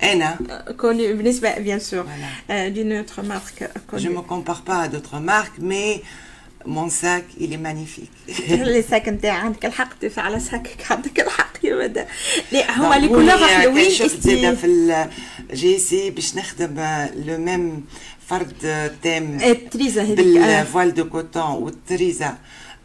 أنا 0.02 0.38
كوني 0.78 1.12
بالنسبة 1.12 1.58
بيان 1.58 1.78
سور 1.78 2.04
Voilà. 2.04 2.50
دون 2.52 2.92
اوتر 2.92 3.22
مارك 3.22 3.70
je 3.96 4.08
me 4.08 4.20
compare 4.32 4.62
pas 4.62 4.80
à 4.84 4.88
d'autres 4.88 5.20
marques 5.20 5.58
mais 5.58 6.02
sac 6.88 7.24
il 7.40 7.52
est 7.52 7.62
magnifique. 7.62 8.40
لي 8.50 8.82
ساك 8.82 9.08
نتاع 9.08 9.32
عندك 9.34 9.64
الحق 9.66 9.98
تدفع 9.98 10.22
على 10.22 10.40
ساكك. 10.40 10.86
عندك 10.90 11.20
الحق 11.20 11.64
يا 11.64 11.74
مدى 11.74 12.04
لا 12.52 12.78
هما 12.80 12.94
لي 12.94 13.08
كولور 13.08 13.46
حلوين 13.46 13.90
شفت 13.90 14.20
زاده 14.20 14.54
في 14.54 14.54
استي 14.54 14.66
ال- 14.66 15.10
جي 15.52 15.78
سي 15.78 16.10
باش 16.10 16.36
نخدم 16.36 17.06
لو 17.26 17.38
ميم 17.38 17.84
فرد 18.28 18.92
تيم 19.02 19.38
التريزه 19.42 20.02
هذيك. 20.02 20.18
بالفوال 20.18 20.94
دو 20.94 21.04
كوتون 21.08 21.42
والتريزه 21.50 22.34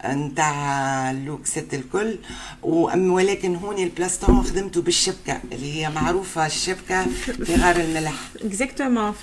نتاع 0.06 1.12
اللوك 1.12 1.46
ست 1.46 1.74
الكل 1.74 2.18
ولكن 2.64 3.56
هوني 3.56 3.84
البلاستون 3.84 4.44
خدمته 4.44 4.82
بالشبكة 4.82 5.40
اللي 5.52 5.74
هي 5.74 5.90
معروفة 5.90 6.46
الشبكة 6.46 7.06
في 7.46 7.56
غار 7.56 7.76
الملح 7.76 8.14
اكزاكتومون 8.44 9.14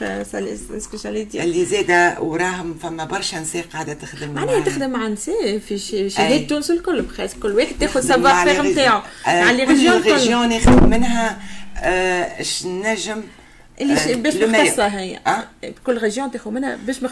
دير 1.25 1.43
اللي 1.43 1.65
زاده 1.65 2.21
وراهم 2.21 2.75
فما 2.83 3.05
برشا 3.05 3.37
نساء 3.37 3.65
قاعدة 3.73 3.95
تخدم 3.95 4.31
معناها. 4.31 4.61
تخدم 4.61 4.91
مع 4.91 5.09
نساء 5.09 5.59
في 5.59 5.79
ش- 5.79 5.95
أي. 5.95 6.11
شهادة 6.11 6.47
تونس 6.47 6.71
الكل 6.71 7.03
بخاص 7.03 7.35
كل 7.35 7.53
واحد 7.53 7.75
تاخذ 7.81 8.01
سافوار 8.01 8.49
فيغ. 8.49 8.63
نتاعو 8.73 9.01
آه، 9.27 9.45
مع 9.45 9.51
لي 9.51 9.67
كل 9.67 9.73
ريجيون 9.73 9.97
الكل 9.97 10.49
ناخذ 10.49 10.87
منها 10.87 11.39
آه، 11.77 12.41
اش 12.41 12.67
نجم 12.67 13.23
اللي 13.81 13.95
آه، 13.95 14.17
باش. 14.17 14.67
مختصة 14.67 14.87
هي. 14.87 15.21
آه. 15.27 15.45
كل 15.87 15.99
région 15.99 16.31
تاخذ 16.31 16.51
منها 16.51 16.77
باش 16.77 17.03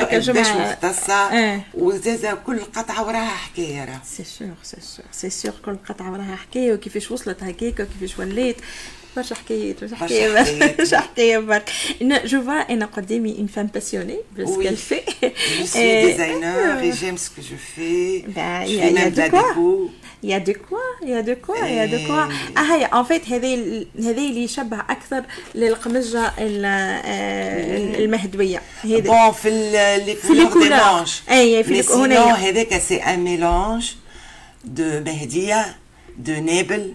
هكا 0.00 0.18
باش 0.32 0.48
مختصة. 0.48 1.14
آه. 1.14 1.60
وزازة 1.74 2.34
كل 2.34 2.60
قطعة 2.60 3.06
وراها 3.06 3.28
حكاية 3.28 3.84
راه. 3.84 4.00
c'est 4.04 4.24
sûr 4.24 4.48
c'est 4.62 4.76
sûr 4.80 5.04
c'est 5.12 5.30
sûr 5.30 5.52
كل 5.64 5.76
قطعة 5.88 6.12
وراها 6.12 6.36
حكاية 6.36 6.72
وكيفاش 6.72 7.10
وصلت 7.10 7.42
هكاك 7.42 7.80
وكيفاش 7.80 8.18
ولات. 8.18 8.56
برشا 9.16 9.34
حكايات 9.34 9.80
برشا 9.84 9.96
حكايات 9.96 10.78
برشا 10.78 11.00
حكايات. 11.06 11.42
برك. 11.42 11.70
أنا 12.02 12.26
je 12.26 12.42
vois 12.42 12.52
أنا 12.52 12.86
قدامي 12.86 13.38
une 13.38 13.46
femme 13.46 13.66
passionnée 13.66 14.18
parce 14.38 14.48
qu'elle 14.62 14.76
fait 14.76 15.00
je 15.22 15.80
designer 15.80 16.78
et 16.80 16.90
j'aime 16.90 17.16
ce 17.16 17.26
que 17.26 17.42
je 17.42 17.56
fais 17.76 18.18
y 18.36 18.64
a 18.64 19.08
y 19.08 19.28
a 19.28 19.48
de 19.48 19.88
y 20.22 20.38
a 20.38 20.43
de 20.43 20.52
quoi 20.52 20.78
y 21.08 21.20
a 21.20 21.25
de 21.25 21.34
quoi 21.46 21.56
y 21.56 21.86
a 21.86 21.93
de 21.93 22.06
quoi 22.06 22.22
آه 22.56 22.74
هي 22.74 22.84
en 22.84 23.04
fait 23.04 23.28
هذه 23.28 23.54
هذه 23.98 24.28
اللي 24.30 24.44
يشبه 24.44 24.80
أكثر 24.80 25.22
للقمجه 25.54 26.32
المهدوية. 27.98 28.62
هذه 28.84 29.00
bon 29.00 29.32
في 29.32 29.50
les 29.50 30.14
couleurs 30.24 30.62
des 30.62 30.68
manches 30.68 31.22
أي 31.30 31.64
في 31.64 31.82
هنا 31.94 32.32
هذاك 32.34 32.78
c'est 32.78 32.96
un 32.96 33.18
mélange 33.18 33.90
de 34.64 35.00
مهدية 35.06 35.76
de 36.18 36.32
نابل 36.32 36.94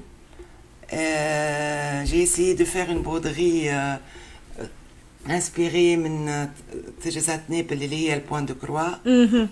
Euh, 0.93 2.05
J'ai 2.05 2.21
essayé 2.27 2.53
de 2.55 2.65
faire 2.65 2.89
une 2.89 3.01
broderie 3.01 3.69
euh, 3.69 3.95
euh, 4.59 4.65
inspirée 5.37 5.97
من 5.97 6.47
تجهيزات 7.03 7.41
نابل 7.49 7.83
اللي 7.83 7.95
هي 8.09 8.13
ال 8.13 8.19
point 8.19 8.45
de 8.45 8.55
croix 8.55 8.87
مهم. 9.05 9.49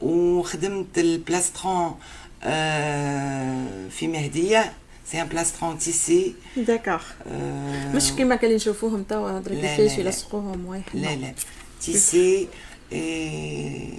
وخدمت 0.00 0.98
ال 0.98 1.09
plastron 1.09 1.94
آه، 2.42 3.88
في 3.90 4.08
مهدية 4.08 4.72
c'est 5.10 5.22
un 5.22 5.26
plastron 5.26 5.78
tissé 5.78 6.34
d'accord 6.56 7.02
آه، 7.26 7.92
مش 7.96 8.12
كيما 8.12 8.36
كان 8.36 8.54
نشوفوهم 8.54 9.02
توا 9.02 9.40
درا 9.40 9.54
لا، 9.54 9.76
كيفاش 9.76 9.98
لا، 9.98 10.02
لا. 10.02 10.08
يلصقوهم 10.08 10.66
واحد 10.66 10.82
لا 10.94 11.16
لا 11.16 11.34
tissé 11.82 12.48
et 12.92 13.94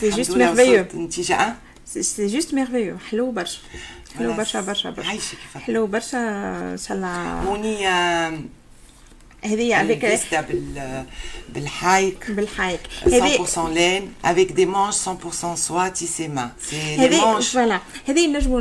c'est 0.00 0.10
juste 0.10 0.30
merveilleux 0.36 0.84
نتيجة 0.94 1.34
آه 1.34 1.56
c'est 1.86 2.26
juste 2.26 2.54
merveilleux 2.54 2.98
حلو 2.98 3.30
برشا 3.30 3.58
حلو 4.18 4.32
برشا 4.32 4.60
برشا 4.60 4.90
برشا. 4.90 5.08
عايشة 5.08 5.30
كيف 5.30 5.62
حلو 5.62 5.86
برشا 5.86 6.18
ان 6.72 6.78
شاء 6.78 6.96
الله 6.96 7.40
هوني 7.40 7.88
آه، 7.88 8.38
هذه 9.44 9.82
بال 10.40 11.04
بالحايك. 11.48 12.30
بالحايك. 12.30 12.80
هذه 13.06 13.44
100% 13.44 13.68
laine 13.74 14.08
avec 14.24 14.54
des 14.54 14.66
manches 14.66 14.96
100% 15.06 15.56
soie 15.56 15.90
tissé 15.90 16.28
main. 16.28 16.50
C'est 16.58 16.96
les 16.96 17.00
هذه 17.00 17.20
manches. 17.20 17.52
voilà 17.52 17.80
هذه 18.08 18.26
نجموا 18.26 18.60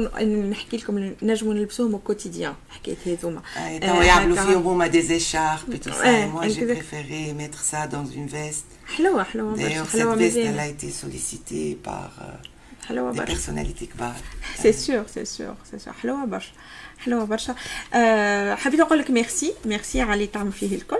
نحكي 0.49 0.77
لكم 0.77 1.13
نجموا 1.21 1.53
نلبسوهم 1.53 1.95
ال 1.95 2.01
quotidien 2.01 2.53
حكاية 2.69 2.97
هذوما. 3.05 3.41
توا 3.81 4.03
يعملوا. 4.03 4.35
فيهم 4.45 4.61
هما 4.67 4.89
ça. 4.91 5.57
Ouais, 5.67 6.23
Et 6.23 6.27
moi, 6.27 6.47
j'ai 6.47 6.61
exact. 6.61 6.75
préféré 6.75 7.33
mettre 7.33 7.61
ça 7.63 7.87
dans 7.87 8.05
une 8.05 8.27
veste. 8.27 8.65
حلوة 8.97 9.23
حلوة 9.23 9.55
D'ailleurs, 9.55 9.87
cette 9.91 10.17
veste, 10.17 10.37
elle 10.37 10.59
a 10.59 10.67
été 10.67 10.91
sollicitée 10.91 11.77
par 11.83 12.09
euh, 12.21 12.54
حلوة 12.87 13.11
des 13.11 13.17
برشا 13.17 13.31
personnalités 13.33 13.85
كبار 13.85 14.13
c'est 14.61 14.73
sûr 14.73 15.05
c'est 15.13 15.25
sûr 15.25 15.55
c'est 15.71 15.79
sûr 15.79 15.93
حلوة 15.93 16.25
برشا 16.25 16.51
حلوة 16.99 17.23
برشا 17.25 17.55
أه 17.93 18.55
حبيت 18.55 18.79
نقول 18.79 18.99
لك 18.99 19.09
merci 19.11 19.53
merci 19.65 20.01
على 20.01 20.13
اللي 20.13 20.27
تعمل 20.27 20.51
فيه 20.51 20.75
الكل 20.75 20.99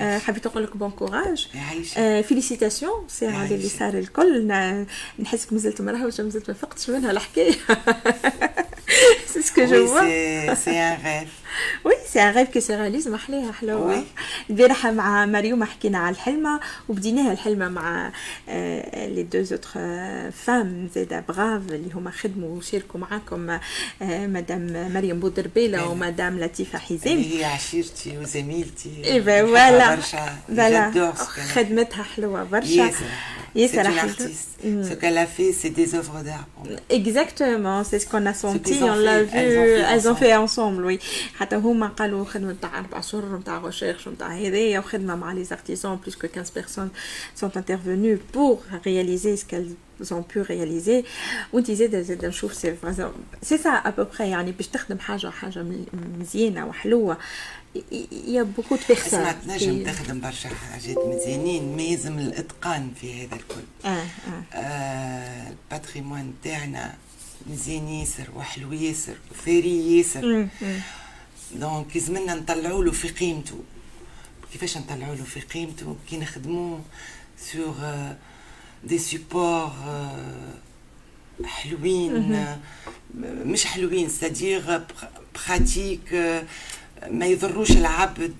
أه 0.00 0.18
حبيت 0.18 0.46
نقول 0.46 0.64
لك 0.64 0.76
bon 0.76 0.90
courage 0.90 1.48
يعيشك 1.54 1.98
أه 1.98 2.20
félicitations 2.20 3.08
c'est 3.08 3.26
على 3.26 3.44
اللي 3.44 3.54
يعيشك. 3.60 3.78
صار 3.78 3.94
الكل 3.98 4.46
ن- 4.46 4.86
نحسك 5.18 5.52
مازلت 5.52 5.80
مراهوشه 5.80 6.24
مازلت 6.24 6.48
ما 6.50 6.54
فقتش 6.56 6.90
منها 6.90 7.10
الحكاية 7.10 7.54
c'est 9.32 9.42
ce 9.42 9.51
que 9.51 9.64
je 9.64 9.86
Oui, 9.86 9.88
vois 9.88 10.54
c'est 10.54 10.64
c'est 10.64 10.78
un 10.78 10.96
rêve. 11.04 11.45
oui 11.84 11.92
c'est 12.12 12.20
un 12.22 12.30
rêve 12.30 12.48
qui 12.48 12.60
s'est 12.60 12.76
réalisé 12.76 13.08
محليها 13.08 13.52
حلوة. 13.52 14.04
البارحه 14.50 14.90
مع 14.90 15.26
مريوم 15.26 15.64
حكينا 15.64 15.98
على 15.98 16.14
الحلمة 16.14 16.60
وبديناها 16.88 17.32
الحلمة 17.32 17.68
مع 17.68 18.12
les 18.94 19.26
deux 19.32 19.42
autres 19.42 19.70
femmes 20.30 20.88
زادا 20.94 21.24
braves 21.28 21.62
اللي 21.70 21.94
هما 21.94 22.10
خدموا 22.10 22.56
وشاركوا 22.58 23.00
معاكم 23.00 23.50
آه، 23.50 23.60
مدام 24.26 24.92
مريم 24.94 25.20
بودربيله. 25.20 25.88
ومدام 25.88 26.40
لطيفة 26.40 26.78
حزام 26.78 27.18
هي 27.18 27.44
عشيرتي 27.44 28.18
وزميلتي. 28.18 29.02
اي 29.04 29.24
voilà 29.24 29.96
برشا. 29.96 30.36
خدمتها 31.54 32.02
حلوة 32.02 32.44
برشا. 32.44 32.90
ياسر 33.55 33.77
ياسر 33.77 33.83
C'est 33.83 33.85
une 33.85 33.97
حلوة. 33.99 34.11
artiste. 34.11 34.49
Mm. 34.65 34.83
Ce 34.89 34.93
qu'elle 35.01 35.17
a 35.17 35.25
fait, 35.35 35.51
c'est 35.61 35.69
des 35.81 35.89
œuvres 35.99 36.19
d'art. 36.27 36.45
pour 36.55 36.63
moi. 36.67 36.79
Exactement, 36.89 37.83
c'est 37.89 37.99
ce 38.03 38.07
qu'on 38.09 38.25
a 38.25 38.33
senti, 38.33 38.59
qu'ils 38.71 38.83
ont 38.83 38.91
on 38.91 38.95
l'a 38.95 39.19
fait, 39.25 39.47
vu, 39.49 39.57
elles 39.57 39.57
ont 39.59 39.65
fait 39.65 39.93
elles 39.93 40.07
ont 40.11 40.15
fait 40.23 40.35
ensemble, 40.35 40.85
oui. 40.85 40.99
حتى 41.39 41.55
هما 41.55 41.87
قالوا 41.87 42.25
خدمة 42.25 42.55
تاع 42.61 42.79
أربع 42.79 43.01
شهور 43.01 43.37
نتاع 43.39 43.61
recherche 43.71 44.07
نتاع 44.07 44.27
هذايا 44.37 44.79
وخدمة 44.79 45.15
مع 45.15 45.33
les 45.35 45.47
artisans, 45.51 45.97
plus 46.05 46.15
que 46.15 46.27
15 46.27 46.51
personnes 46.51 46.89
sont 47.35 47.57
intervenues 47.57 48.17
pour 48.33 48.63
réaliser 48.85 49.35
ce 49.37 49.45
qu'elles 49.45 49.71
ont 50.11 50.23
pu 50.23 50.41
réaliser 50.41 51.03
وانت 51.53 51.71
زاد 51.71 52.01
زاد 52.01 52.25
نشوف 52.25 52.53
سي 52.53 52.75
سي 53.41 53.57
سا 53.57 53.69
ابوبخي 53.69 54.29
يعني 54.29 54.51
باش 54.51 54.67
تخدم 54.67 54.99
حاجة 54.99 55.27
حاجة 55.29 55.59
مل- 55.63 55.85
مزيانة 56.19 56.67
وحلوة 56.67 57.17
y 58.26 58.42
a 58.42 58.46
beaucoup 58.46 58.76
de 58.76 58.94
اسمع 58.94 59.32
personnes 59.32 59.58
تنجم 59.58 59.84
تخدم 59.84 60.20
برشا 60.20 60.48
حاجات 60.48 60.98
مزيانين 60.98 61.76
ما 61.76 61.82
يلزم 61.82 62.18
الإتقان 62.18 62.92
في 63.00 63.24
هذا 63.24 63.34
الكل. 63.34 63.64
آه 63.84 63.88
آه. 63.88 64.06
آه 64.52 65.50
ال 65.50 65.58
patrimoine 65.58 66.34
تاعنا 66.44 66.94
مزيان 67.46 67.88
ياسر 67.88 68.28
وحلو 68.36 68.72
ياسر 68.72 69.16
وثري 69.30 69.98
ياسر. 69.98 70.48
donc 71.54 71.96
لازمنا 71.96 72.34
نطلعوا 72.34 72.84
له 72.84 72.92
في 72.92 73.08
قيمته. 73.08 73.58
كيفاش 74.52 74.78
نطلعوا 74.78 75.14
له 75.14 75.24
في 75.24 75.40
قيمته؟ 75.40 75.96
كي 76.10 76.16
نخدموه 76.16 76.80
sur 77.38 77.74
des 78.84 78.98
supports 78.98 79.72
حلوين 81.44 82.46
مش 83.20 83.66
حلوين 83.66 84.08
c'est-à-dire 84.08 84.82
pratiques 85.34 86.44
ما 87.10 87.26
يضروش 87.26 87.70
العبد 87.70 88.34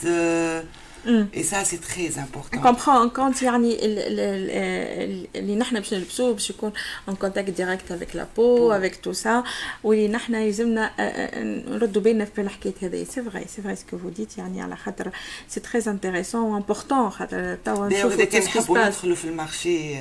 أمم. 1.07 1.29
et 1.37 1.43
ça 1.43 1.63
c'est 1.63 1.77
très 1.77 2.11
important 2.19 2.61
qu'on 2.63 2.86
prend 2.86 3.09
en 3.11 3.19
compte 3.19 3.43
يعني 3.43 3.85
ال- 3.85 3.99
ال- 3.99 4.21
ال- 4.21 5.27
اللي 5.37 5.57
نحن 5.57 5.75
باش 5.75 5.95
نلبسوه 5.95 6.33
باش 6.33 6.51
يكون 6.51 6.73
en 7.09 7.15
contact 7.15 7.51
direct 7.51 7.93
avec 7.93 8.17
la 8.17 8.27
peau 8.37 8.73
avec 8.73 8.97
tout 8.97 9.13
ça 9.13 9.45
واللي 9.85 10.09
نحن 10.09 10.35
يلزمنا 10.35 10.85
آه، 10.99 11.03
آه، 11.03 11.43
نردوا 11.43 12.03
بالنا 12.03 12.25
في 12.25 12.41
الحكاية 12.41 12.75
هذه 12.83 13.05
c'est 13.05 13.23
vrai 13.23 13.45
c'est 13.57 13.63
vrai 13.63 13.77
ce 13.77 13.86
que 13.86 13.99
vous 13.99 14.09
dites 14.09 14.39
يعني 14.39 14.63
على 14.63 14.77
خاطر 14.77 15.11
c'est 15.49 15.61
très 15.61 15.83
intéressant 15.87 16.41
و 16.41 16.48
important 16.48 17.11
خاطر 17.11 17.55
توا 17.65 17.89
دايما 17.89 17.89
نشوفوا 17.89 18.11
اذا 18.17 18.25
كان 18.25 18.41
كيف 18.43 18.47
نحبوا 18.49 18.63
سباس 18.77 18.87
ندخلوا 18.95 19.17
في 19.17 19.25
ال 19.25 19.35
marché 19.35 19.95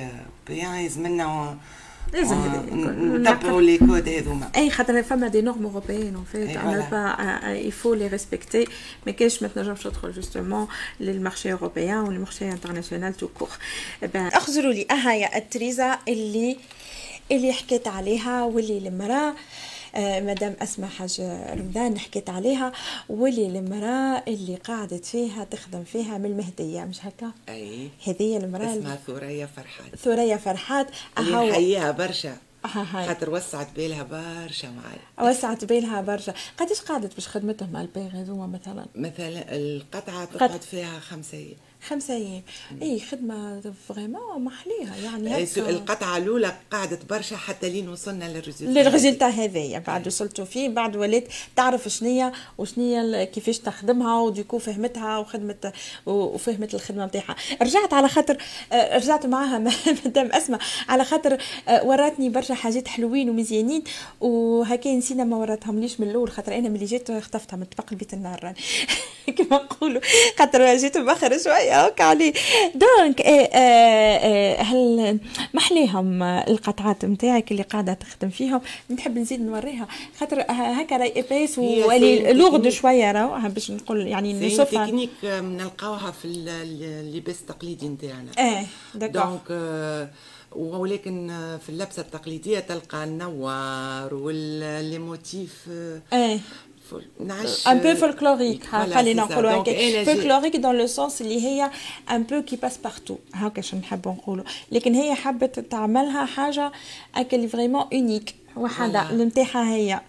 européen 0.48 0.74
يلزمنا 0.74 1.56
لازم. 2.12 2.36
نتبعوا 3.16 3.60
les 3.60 3.78
codes 3.78 4.08
هذوما 4.08 4.50
أي 4.56 4.70
خاطر 4.70 5.02
فما 5.02 5.28
des 5.28 5.42
normes 5.42 5.66
européennes 5.66 6.14
en 6.14 6.24
fait 6.32 6.56
أنا. 6.56 6.88
bah 6.90 7.70
faut 7.70 7.96
les 7.98 8.18
respecter 8.18 8.70
ما 9.06 9.12
كاينش 9.12 9.42
ما 9.42 9.48
تنجمش 9.48 9.82
تدخل 9.82 10.12
justement 10.12 10.66
لل 11.00 11.13
marché 11.13 11.52
européen 11.52 11.98
وال 11.98 12.11
marché 12.11 12.50
international 12.50 13.14
tout 13.14 13.28
court 13.28 13.50
اخزروا 14.14 14.72
لي 14.72 14.86
أهايا 14.90 15.38
التريزا 15.38 15.98
اللي 16.08 16.56
اللي 17.32 17.52
حكيت 17.52 17.88
عليها 17.88 18.44
واللي 18.44 18.78
المرأة 18.78 19.34
مدام 19.98 20.56
أسماء 20.62 20.90
حاج 20.90 21.20
رمضان 21.50 21.98
حكيت 21.98 22.30
عليها 22.30 22.72
واللي 23.08 23.58
المرأة 23.58 24.22
اللي 24.28 24.56
قعدت 24.56 25.04
فيها 25.04 25.44
تخدم 25.44 25.84
فيها 25.84 26.18
من 26.18 26.26
المهدية 26.26 26.84
مش 26.84 27.06
هكا؟ 27.06 27.32
أي. 27.48 27.88
هذه 28.06 28.36
المرأة 28.36 28.72
اسمها 28.72 28.98
ثريا 29.06 29.46
فرحات. 29.46 29.96
ثريا 29.96 30.36
فرحات. 30.36 30.86
أهو 31.18 31.48
نحييها 31.48 31.90
برشا. 31.90 32.36
خاطر 33.06 33.30
وسعت 33.30 33.68
بالها 33.76 34.02
برشا 34.02 34.66
معايا 34.66 35.30
وسعت 35.30 35.64
بالها 35.64 36.00
برشا. 36.00 36.34
قداش 36.58 36.80
قعدت 36.80 37.14
باش 37.14 37.28
خدمتهم 37.28 37.72
مع 37.72 37.80
الباغ 37.80 38.10
هذوما 38.10 38.46
مثلا؟ 38.46 38.86
مثلا 38.94 39.56
القطعة 39.56 40.24
تقعد 40.24 40.62
فيها 40.62 41.00
خمسة 41.00 41.38
أيام. 41.38 41.56
خمسة 41.88 42.14
أيام. 42.14 42.42
اي 42.82 43.00
خدمة 43.00 43.62
vraiment 43.88 44.44
محليها 44.44 44.96
يعني 44.96 45.46
سو- 45.46 45.60
هكا 45.60 45.70
القطعة 45.70 46.16
الأولى 46.16 46.52
قعدت 46.70 47.04
برشا 47.10 47.36
حتى 47.36 47.68
لين 47.68 47.88
وصلنا 47.88 48.24
لل 48.24 48.32
résultat. 48.32 48.70
لل 48.70 48.81
résultat 48.81 49.26
هذايا. 49.28 49.78
بعد 49.78 50.06
وصلتوا 50.06 50.44
فيه 50.44 50.68
بعد 50.68 50.96
ولات 50.96 51.24
تعرف 51.56 51.88
شنيا 51.88 52.32
وشنيا 52.58 53.24
كيفاش 53.24 53.58
تخدمها 53.58 54.20
و 54.20 54.25
du 54.25 54.36
coup 54.36 54.58
فهمتها 54.58 55.18
وخدمت 55.18 55.72
وفهمت 56.06 56.74
الخدمة 56.74 57.06
نتاعها 57.06 57.36
رجعت 57.62 57.92
على 57.92 58.08
خاطر 58.08 58.36
آه، 58.72 58.96
رجعت 58.96 59.26
معاها 59.26 59.58
مدام 60.06 60.32
أسماء. 60.32 60.60
على 60.88 61.04
خاطر 61.04 61.38
آه، 61.68 61.84
وراتني 61.84 62.28
برشا 62.28 62.54
حاجات 62.54 62.88
حلوين 62.88 63.30
ومزيانين 63.30 63.82
وهكا 64.20 64.90
نسينا 64.94 65.24
ما 65.24 65.36
وراتهم 65.36 65.80
ليش 65.80 66.00
من 66.00 66.10
الأول 66.10 66.30
خاطر 66.30 66.54
أنا 66.58 66.68
ملي 66.68 66.84
جيت 66.84 67.12
خطفتها 67.12 67.56
من 67.56 67.64
طبق 67.64 67.86
البيت 67.92 68.14
النار. 68.14 68.54
كما 69.38 69.56
نقولوا. 69.62 70.00
خاطر 70.38 70.76
جيت 70.76 70.96
مأخر 70.98 71.38
شوية. 71.38 71.86
هكا 71.86 72.04
عليه 72.04 72.32
donc 72.74 73.20
آه، 73.20 73.30
آه، 73.30 74.16
آه، 74.16 74.62
هل 74.62 75.18
محليهم 75.54 76.22
آه، 76.22 76.44
القطعات 76.50 77.04
نتاعك 77.04 77.52
اللي 77.52 77.62
قاعدة 77.62 77.92
تخدم 77.92 78.30
فيهم؟ 78.30 78.60
نحب 78.90 79.18
نزيد 79.18 79.40
نوريها. 79.40 79.88
خاطر 80.20 80.40
آه، 80.40 80.52
هكا 80.52 80.96
راهي 80.96 81.12
اباس 81.20 81.58
هي 81.58 81.84
ولي 81.84 82.32
لوغد. 82.32 82.68
شوية 82.68 83.12
راهو. 83.12 83.48
باش 83.48 83.70
نقول 83.70 84.06
يعني 84.06 84.38
سي 84.50 84.56
نوصفها. 84.56 84.86
تكنيك 84.86 85.10
نلقاوها 85.24 86.10
في 86.10 86.24
ال- 86.24 86.48
ال- 86.48 86.82
اللباس 86.82 87.40
التقليدي 87.40 87.88
نتاعنا. 87.88 88.30
آه 88.38 88.64
donc 88.94 89.40
آه، 89.50 90.08
ولكن 90.52 91.30
آه، 91.30 91.56
في 91.56 91.68
اللبسة 91.68 92.02
التقليدية 92.02 92.58
تلقى 92.58 93.04
النوار 93.04 94.14
و 94.14 94.35
les 94.35 94.98
motifs 94.98 95.64
آه 96.12 96.38
un 97.66 97.78
peu 97.78 97.94
folkloriques 97.94 98.64
Voilà, 98.64 98.94
خلينا. 98.94 99.22
نقولوا 99.22 99.50
هكا 99.50 100.04
folklorique 100.04 100.56
dans 100.56 100.78
le 100.78 100.86
sens 100.86 101.20
اللي 101.22 101.42
هي 101.44 101.70
un 102.10 102.22
peu 102.22 102.42
qui 102.42 102.56
passe 102.56 102.78
partout 102.78 103.16
هكا 103.34 103.62
شنو 103.62 103.80
نحبوا 103.80 104.12
نقولوا 104.12 104.44
لكن 104.72 104.94
هي 104.94 105.14
حبت 105.14 105.60
تعملها 105.60 106.24
حاجة 106.24 106.72
اللي 107.36 107.48
vraiment 107.48 107.84
unique 107.92 108.34
وحده 108.56 109.08
Voilà. 109.08 109.10
اللي 109.10 109.24
نتاعها 109.24 109.74
هي 109.74 110.00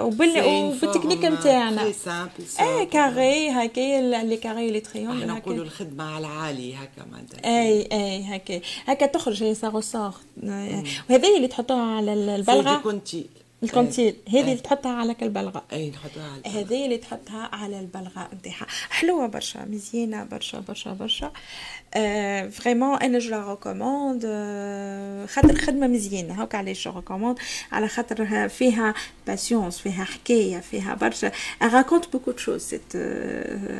وبال 0.00 0.42
وبالتكنيك 0.44 1.24
نتاعنا 1.24 1.92
simple. 1.92 2.82
carré 2.92 3.50
هكا 3.50 4.00
les 4.22 4.36
carrés 4.36 4.70
les 4.70 4.80
triangles 4.80 5.20
إحنا 5.20 5.34
نقولوا 5.34 5.64
الخدمة 5.64 6.04
على 6.14 6.26
العالي 6.26 6.74
هكا 6.74 7.06
معناتها 7.12 7.38
اي 7.62 7.88
اي 7.92 8.24
هكا 8.36 8.60
هكا 8.86 9.06
تخرج 9.06 9.42
هي 9.42 9.54
صار 9.54 9.76
وهذه 11.10 11.36
اللي 11.36 11.48
تحطوها 11.48 11.96
على 11.96 12.12
ال- 12.12 12.28
البلغه 12.28 12.76
كنتي 12.76 13.26
الكونتيل 13.62 14.16
هذه 14.28 14.40
اللي 14.40 14.52
أي. 14.52 14.56
تحطها 14.56 14.92
على 14.92 15.16
البلغه 15.22 15.62
اي 15.72 15.90
نحطوها 15.90 16.30
على. 16.32 16.42
هذه 16.60 16.84
اللي 16.84 16.96
تحطها 16.98 17.48
على 17.52 17.80
البلغة 17.80 18.28
نتاعها 18.34 18.66
حلوة 18.90 19.26
برشا 19.26 19.64
مزيانة 19.64 20.24
برشا 20.24 20.60
برشا 20.60 20.92
برشا 20.92 21.32
آه 21.94 22.48
vraiment 22.48 22.98
أنا 22.98 23.18
je 23.18 23.30
la 23.30 23.50
recommande 23.50 24.22
آه 24.26 25.26
خاطر 25.26 25.56
خدمة 25.56 25.86
مزيانة. 25.86 26.42
هاك 26.42 26.54
علاش 26.54 26.84
je 26.88 26.96
recommande 26.96 27.38
على 27.72 27.88
خاطر 27.88 28.48
فيها 28.48 28.94
patience 29.26 29.78
فيها 29.78 30.04
حكاية 30.04 30.58
فيها 30.60 30.94
برشا. 30.94 31.32
raconte 31.62 32.12
beaucoup 32.12 32.30
de 32.30 32.36
choses 32.38 32.60
cette 32.62 32.96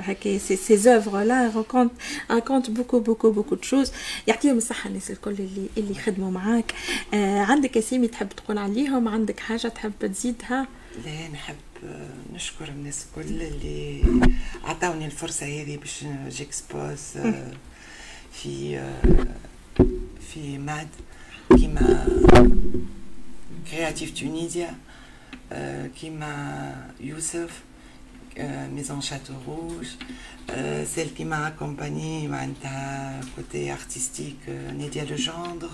هكا 0.06 0.38
ces 0.38 0.56
ces 0.56 0.94
œuvres-là 0.94 1.22
racontent 1.22 1.92
racontent 2.30 2.70
beaucoup 2.70 3.00
beaucoup 3.00 3.30
beaucoup 3.30 3.54
de 3.54 3.62
choses 3.62 3.92
يعطيهم 4.26 4.56
الصحة 4.56 4.88
الناس 4.88 5.10
الكل 5.10 5.30
اللي 5.30 5.66
اللي 5.78 5.94
خدموا 5.94 6.30
معاك. 6.30 6.74
آه 7.14 7.40
عندك 7.40 7.76
اسامي 7.76 8.08
تحب 8.08 8.28
تقول 8.28 8.58
عليهم؟ 8.58 9.08
عندك 9.08 9.40
حاجة 9.40 9.68
تحب 9.68 9.92
تزيدها؟ 10.00 10.66
لا 11.04 11.28
نحب 11.28 11.56
آه، 11.84 12.34
نشكر 12.34 12.68
الناس 12.68 13.06
الكل 13.06 13.42
اللي 13.42 14.02
عطاوني 14.64 15.06
الفرصة 15.06 15.46
هذه 15.46 15.76
باش 15.76 16.04
j'expose 16.28 17.00
آه، 18.32 18.38
في 18.38 18.78
آه، 18.78 19.02
في 20.32 20.58
ماد 20.58 20.88
كيما 21.56 22.06
كرياتيف 23.70 24.20
تونيزيا 24.20 24.74
آه، 25.52 25.86
كيما 25.86 26.90
يوسف 27.00 27.62
ميزون 28.74 29.00
شاتو 29.00 29.34
روج 29.46 29.86
سيل 30.84 31.08
كي 31.16 31.24
م'a 31.24 31.50
accompagné 31.50 32.28
معناتها 32.28 33.20
كوتي 33.36 33.72
ارتستيك 33.72 34.48
نادية 34.48 35.04
لوجندر 35.04 35.70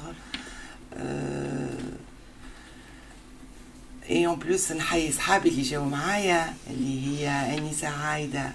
اي 4.10 4.26
اون 4.26 4.38
بلوس 4.38 4.72
نحيي 4.72 5.12
صحابي 5.12 5.48
اللي 5.48 5.62
جاوا 5.62 5.86
معايا 5.86 6.54
اللي 6.70 7.06
هي 7.06 7.58
انيسه 7.58 7.88
عايده 7.88 8.52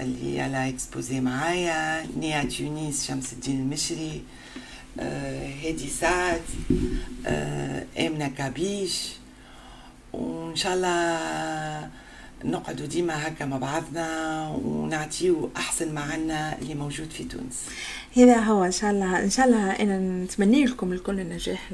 اللي 0.00 0.40
على 0.40 0.68
اكسبوزي 0.68 1.20
معايا 1.20 2.06
نيا 2.16 2.42
تونس 2.44 3.06
شمس 3.06 3.32
الدين 3.32 3.60
المشري 3.60 4.22
آه 5.00 5.50
هادي 5.64 5.88
سعد 5.88 6.40
آه 7.26 7.84
امنه 7.98 8.28
كابيش 8.38 9.08
وان 10.12 10.56
شاء 10.56 10.74
الله 10.74 11.90
نقعدوا 12.44 12.86
ديما 12.86 13.28
هكا 13.28 13.44
مع 13.44 13.56
بعضنا 13.56 14.48
ونعطيو 14.64 15.50
أحسن 15.56 15.94
ما 15.94 16.00
عنا 16.00 16.58
اللي 16.58 16.74
موجود 16.74 17.10
في 17.10 17.24
تونس. 17.24 17.56
هذا 18.16 18.36
هو 18.36 18.64
إن 18.64 18.72
شاء 18.72 18.90
الله 18.90 19.24
إن 19.24 19.30
شاء 19.30 19.46
الله 19.46 19.70
أنا 19.70 20.24
نتمنى 20.24 20.64
لكم 20.64 20.92
الكل 20.92 21.20
النجاح 21.20 21.70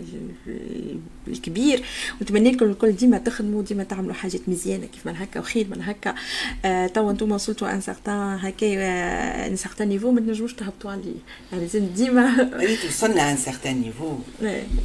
الكبير 1.29 1.83
ونتمنى 2.21 2.51
لكم 2.51 2.65
الكل 2.65 2.93
ديما 2.93 3.19
تخدموا 3.19 3.63
ديما 3.63 3.85
تعملوا 3.85 4.15
حاجات 4.15 4.49
مزيانة 4.49 4.87
كيف 4.87 5.07
ما 5.07 5.25
هكا 5.25 5.41
وخير 5.41 5.67
من 5.71 5.83
هكا 5.83 6.15
آه 6.65 6.87
توا 6.87 7.11
أنتم 7.11 7.33
وصلتوا 7.33 7.73
ان 7.73 7.81
سارتان 7.81 8.39
هكا 8.41 8.67
un 9.47 9.57
certain 9.57 9.89
niveau 9.89 10.11
ما 10.11 10.21
تنجموش 10.21 10.55
تهبطوا 10.55 10.91
عليه 10.91 11.15
يعني 11.53 11.65
لازم 11.65 11.87
ديما. 11.87 12.51
ريت 12.55 12.85
وصلنا 12.85 13.33
un 13.33 13.37
certain 13.37 13.81
niveau 13.81 14.19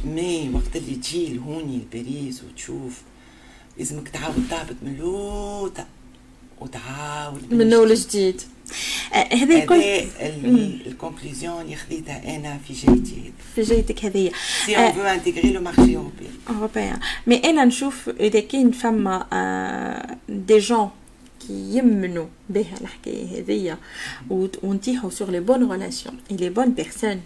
mais 0.04 0.50
وقت 0.54 0.76
اللي 0.76 0.94
تجي 0.96 1.34
لهوني 1.34 1.78
لباريس 1.78 2.42
وتشوف 2.44 3.02
لازمك 3.78 4.08
تعاود 4.08 4.46
تهبط 4.50 4.76
من 4.82 4.96
لوطة 4.98 5.86
وتعاود 6.60 7.54
من 7.54 7.72
أول 7.72 7.94
جديد. 7.94 8.42
هذا 9.12 9.64
كل 9.64 9.82
ال 10.86 10.93
conclusion 10.93 11.60
اللي 11.60 11.76
خذيتها 11.76 12.36
أنا 12.36 12.58
في 12.58 12.72
جيتي 12.72 13.32
في 13.54 13.62
جيتك 13.62 14.04
هذيا 14.04 14.32
si 14.66 14.76
on 14.76 14.92
veut 14.92 15.00
intégrer 15.00 15.52
le 15.52 15.60
marché 15.60 15.96
européen 15.96 16.32
européen 16.48 17.00
mais 17.26 17.36
أنا 17.36 17.64
نشوف 17.64 18.08
إذا 18.08 18.40
كان 18.40 18.70
فما 18.70 20.16
des 20.28 20.58
jeunes 20.58 20.90
كي 21.46 21.76
يمنوا 21.76 22.26
بها 22.50 22.74
الحكاية 22.80 23.40
هذيا 23.40 23.78
ونتيحوا 24.62 25.10
sur 25.10 25.30
les 25.30 25.40
bonnes 25.40 25.72
relations 25.72 26.16
et 26.30 26.36
les 26.36 26.48
bonnes 26.48 26.72
personnes 26.72 27.20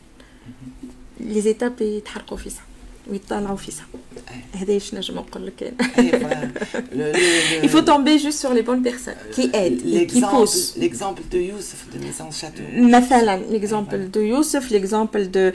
les 1.21 1.41
étapes 1.41 1.83
يتحرقوا 1.83 2.39
في 2.39 2.51
صح. 2.51 2.63
ويطلعوا 3.11 3.57
في 3.57 3.73
صح 3.73 3.85
هذا 4.53 4.73
إيش 4.73 4.95
نجم 4.95 5.15
نقول 5.15 5.47
لك 5.47 5.75
il 7.65 7.69
faut 7.69 7.83
tomber 7.83 8.19
juste 8.19 8.41
sur 8.41 8.53
les 8.55 8.63
bonnes 8.63 8.83
personnes 8.83 9.23
qui 9.33 9.51
aident 9.53 9.83
et 9.95 10.07
qui 10.07 10.21
poussent. 10.21 10.77
l'exemple 10.77 11.23
de 11.33 11.39
Youssef 11.39 11.81
de 11.95 11.99
Maison 12.05 12.31
Château. 12.31 12.65
مثلا 12.73 13.43
l'exemple 13.51 13.99
de 14.15 14.21
Youssef 14.21 14.71
l'exemple 14.71 15.23
de 15.37 15.53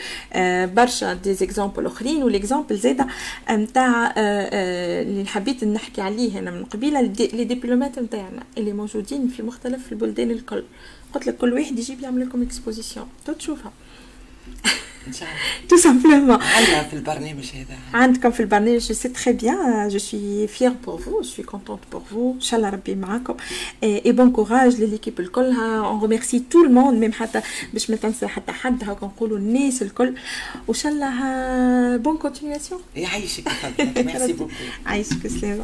برشا 0.75 1.19
des 1.25 1.43
exemples 1.43 1.85
اخرين 1.85 2.23
وال 2.23 2.35
exemple 2.35 2.77
زاده 2.77 3.07
نتاع 3.51 4.13
اللي 4.17 5.25
حبيت 5.25 5.63
نحكي 5.63 6.01
عليه 6.01 6.39
أنا 6.39 6.51
من 6.51 6.63
قبيله 6.65 7.01
les 7.01 7.43
diplomates 7.43 7.99
نتاعنا 7.99 8.43
اللي 8.57 8.73
موجودين 8.73 9.27
في 9.27 9.43
مختلف 9.43 9.91
البلدان 9.91 10.31
الكل 10.31 10.63
قلت 11.13 11.27
لك 11.27 11.37
كل 11.37 11.53
واحد 11.53 11.79
يجيب 11.79 12.01
يعمل 12.01 12.21
لكم 12.21 12.41
exposition 12.41 13.07
تشوفها 13.39 13.71
Tout 15.69 15.77
simplement. 15.77 16.39
عندكم 17.93 18.31
في 18.31 18.39
البرنامج 18.39 18.81
je 18.81 18.93
sais 18.93 19.09
très 19.09 19.33
bien 19.33 19.89
je 19.89 19.97
suis 19.97 20.47
fière 20.47 20.73
pour 20.85 20.97
vous 20.97 21.23
je 21.23 21.27
suis 21.27 21.43
contente 21.43 21.81
pour 21.91 22.01
vous 22.11 22.35
ان 22.35 22.41
شاء 22.41 22.59
الله 22.59 22.69
ربي 22.69 22.95
معاكم 22.95 23.35
et 23.83 24.11
bon 24.13 24.31
courage 24.37 24.79
لل 24.79 24.89
équipe 24.89 25.19
الكلها 25.19 25.83
on 25.83 26.05
remercie 26.05 26.41
tout 26.53 26.63
le 26.63 26.69
monde 26.69 26.99
même 27.03 27.13
حتى 27.13 27.41
باش 27.73 27.89
ما 27.89 27.95
تنسى 27.95 28.27
حتى 28.27 28.51
حد 28.51 28.83
هاكا 28.83 29.05
نقولوا 29.05 29.37
الناس 29.37 29.81
الكل 29.81 30.13
وان 30.67 30.77
شاء 30.77 30.91
الله 30.91 31.97
bonne 32.03 32.17
continuation 32.27 32.79
يعيشك 32.95 33.47
merci 33.97 34.33
beaucoup 34.33 34.51
عايشك 34.85 35.27
سلامه 35.27 35.63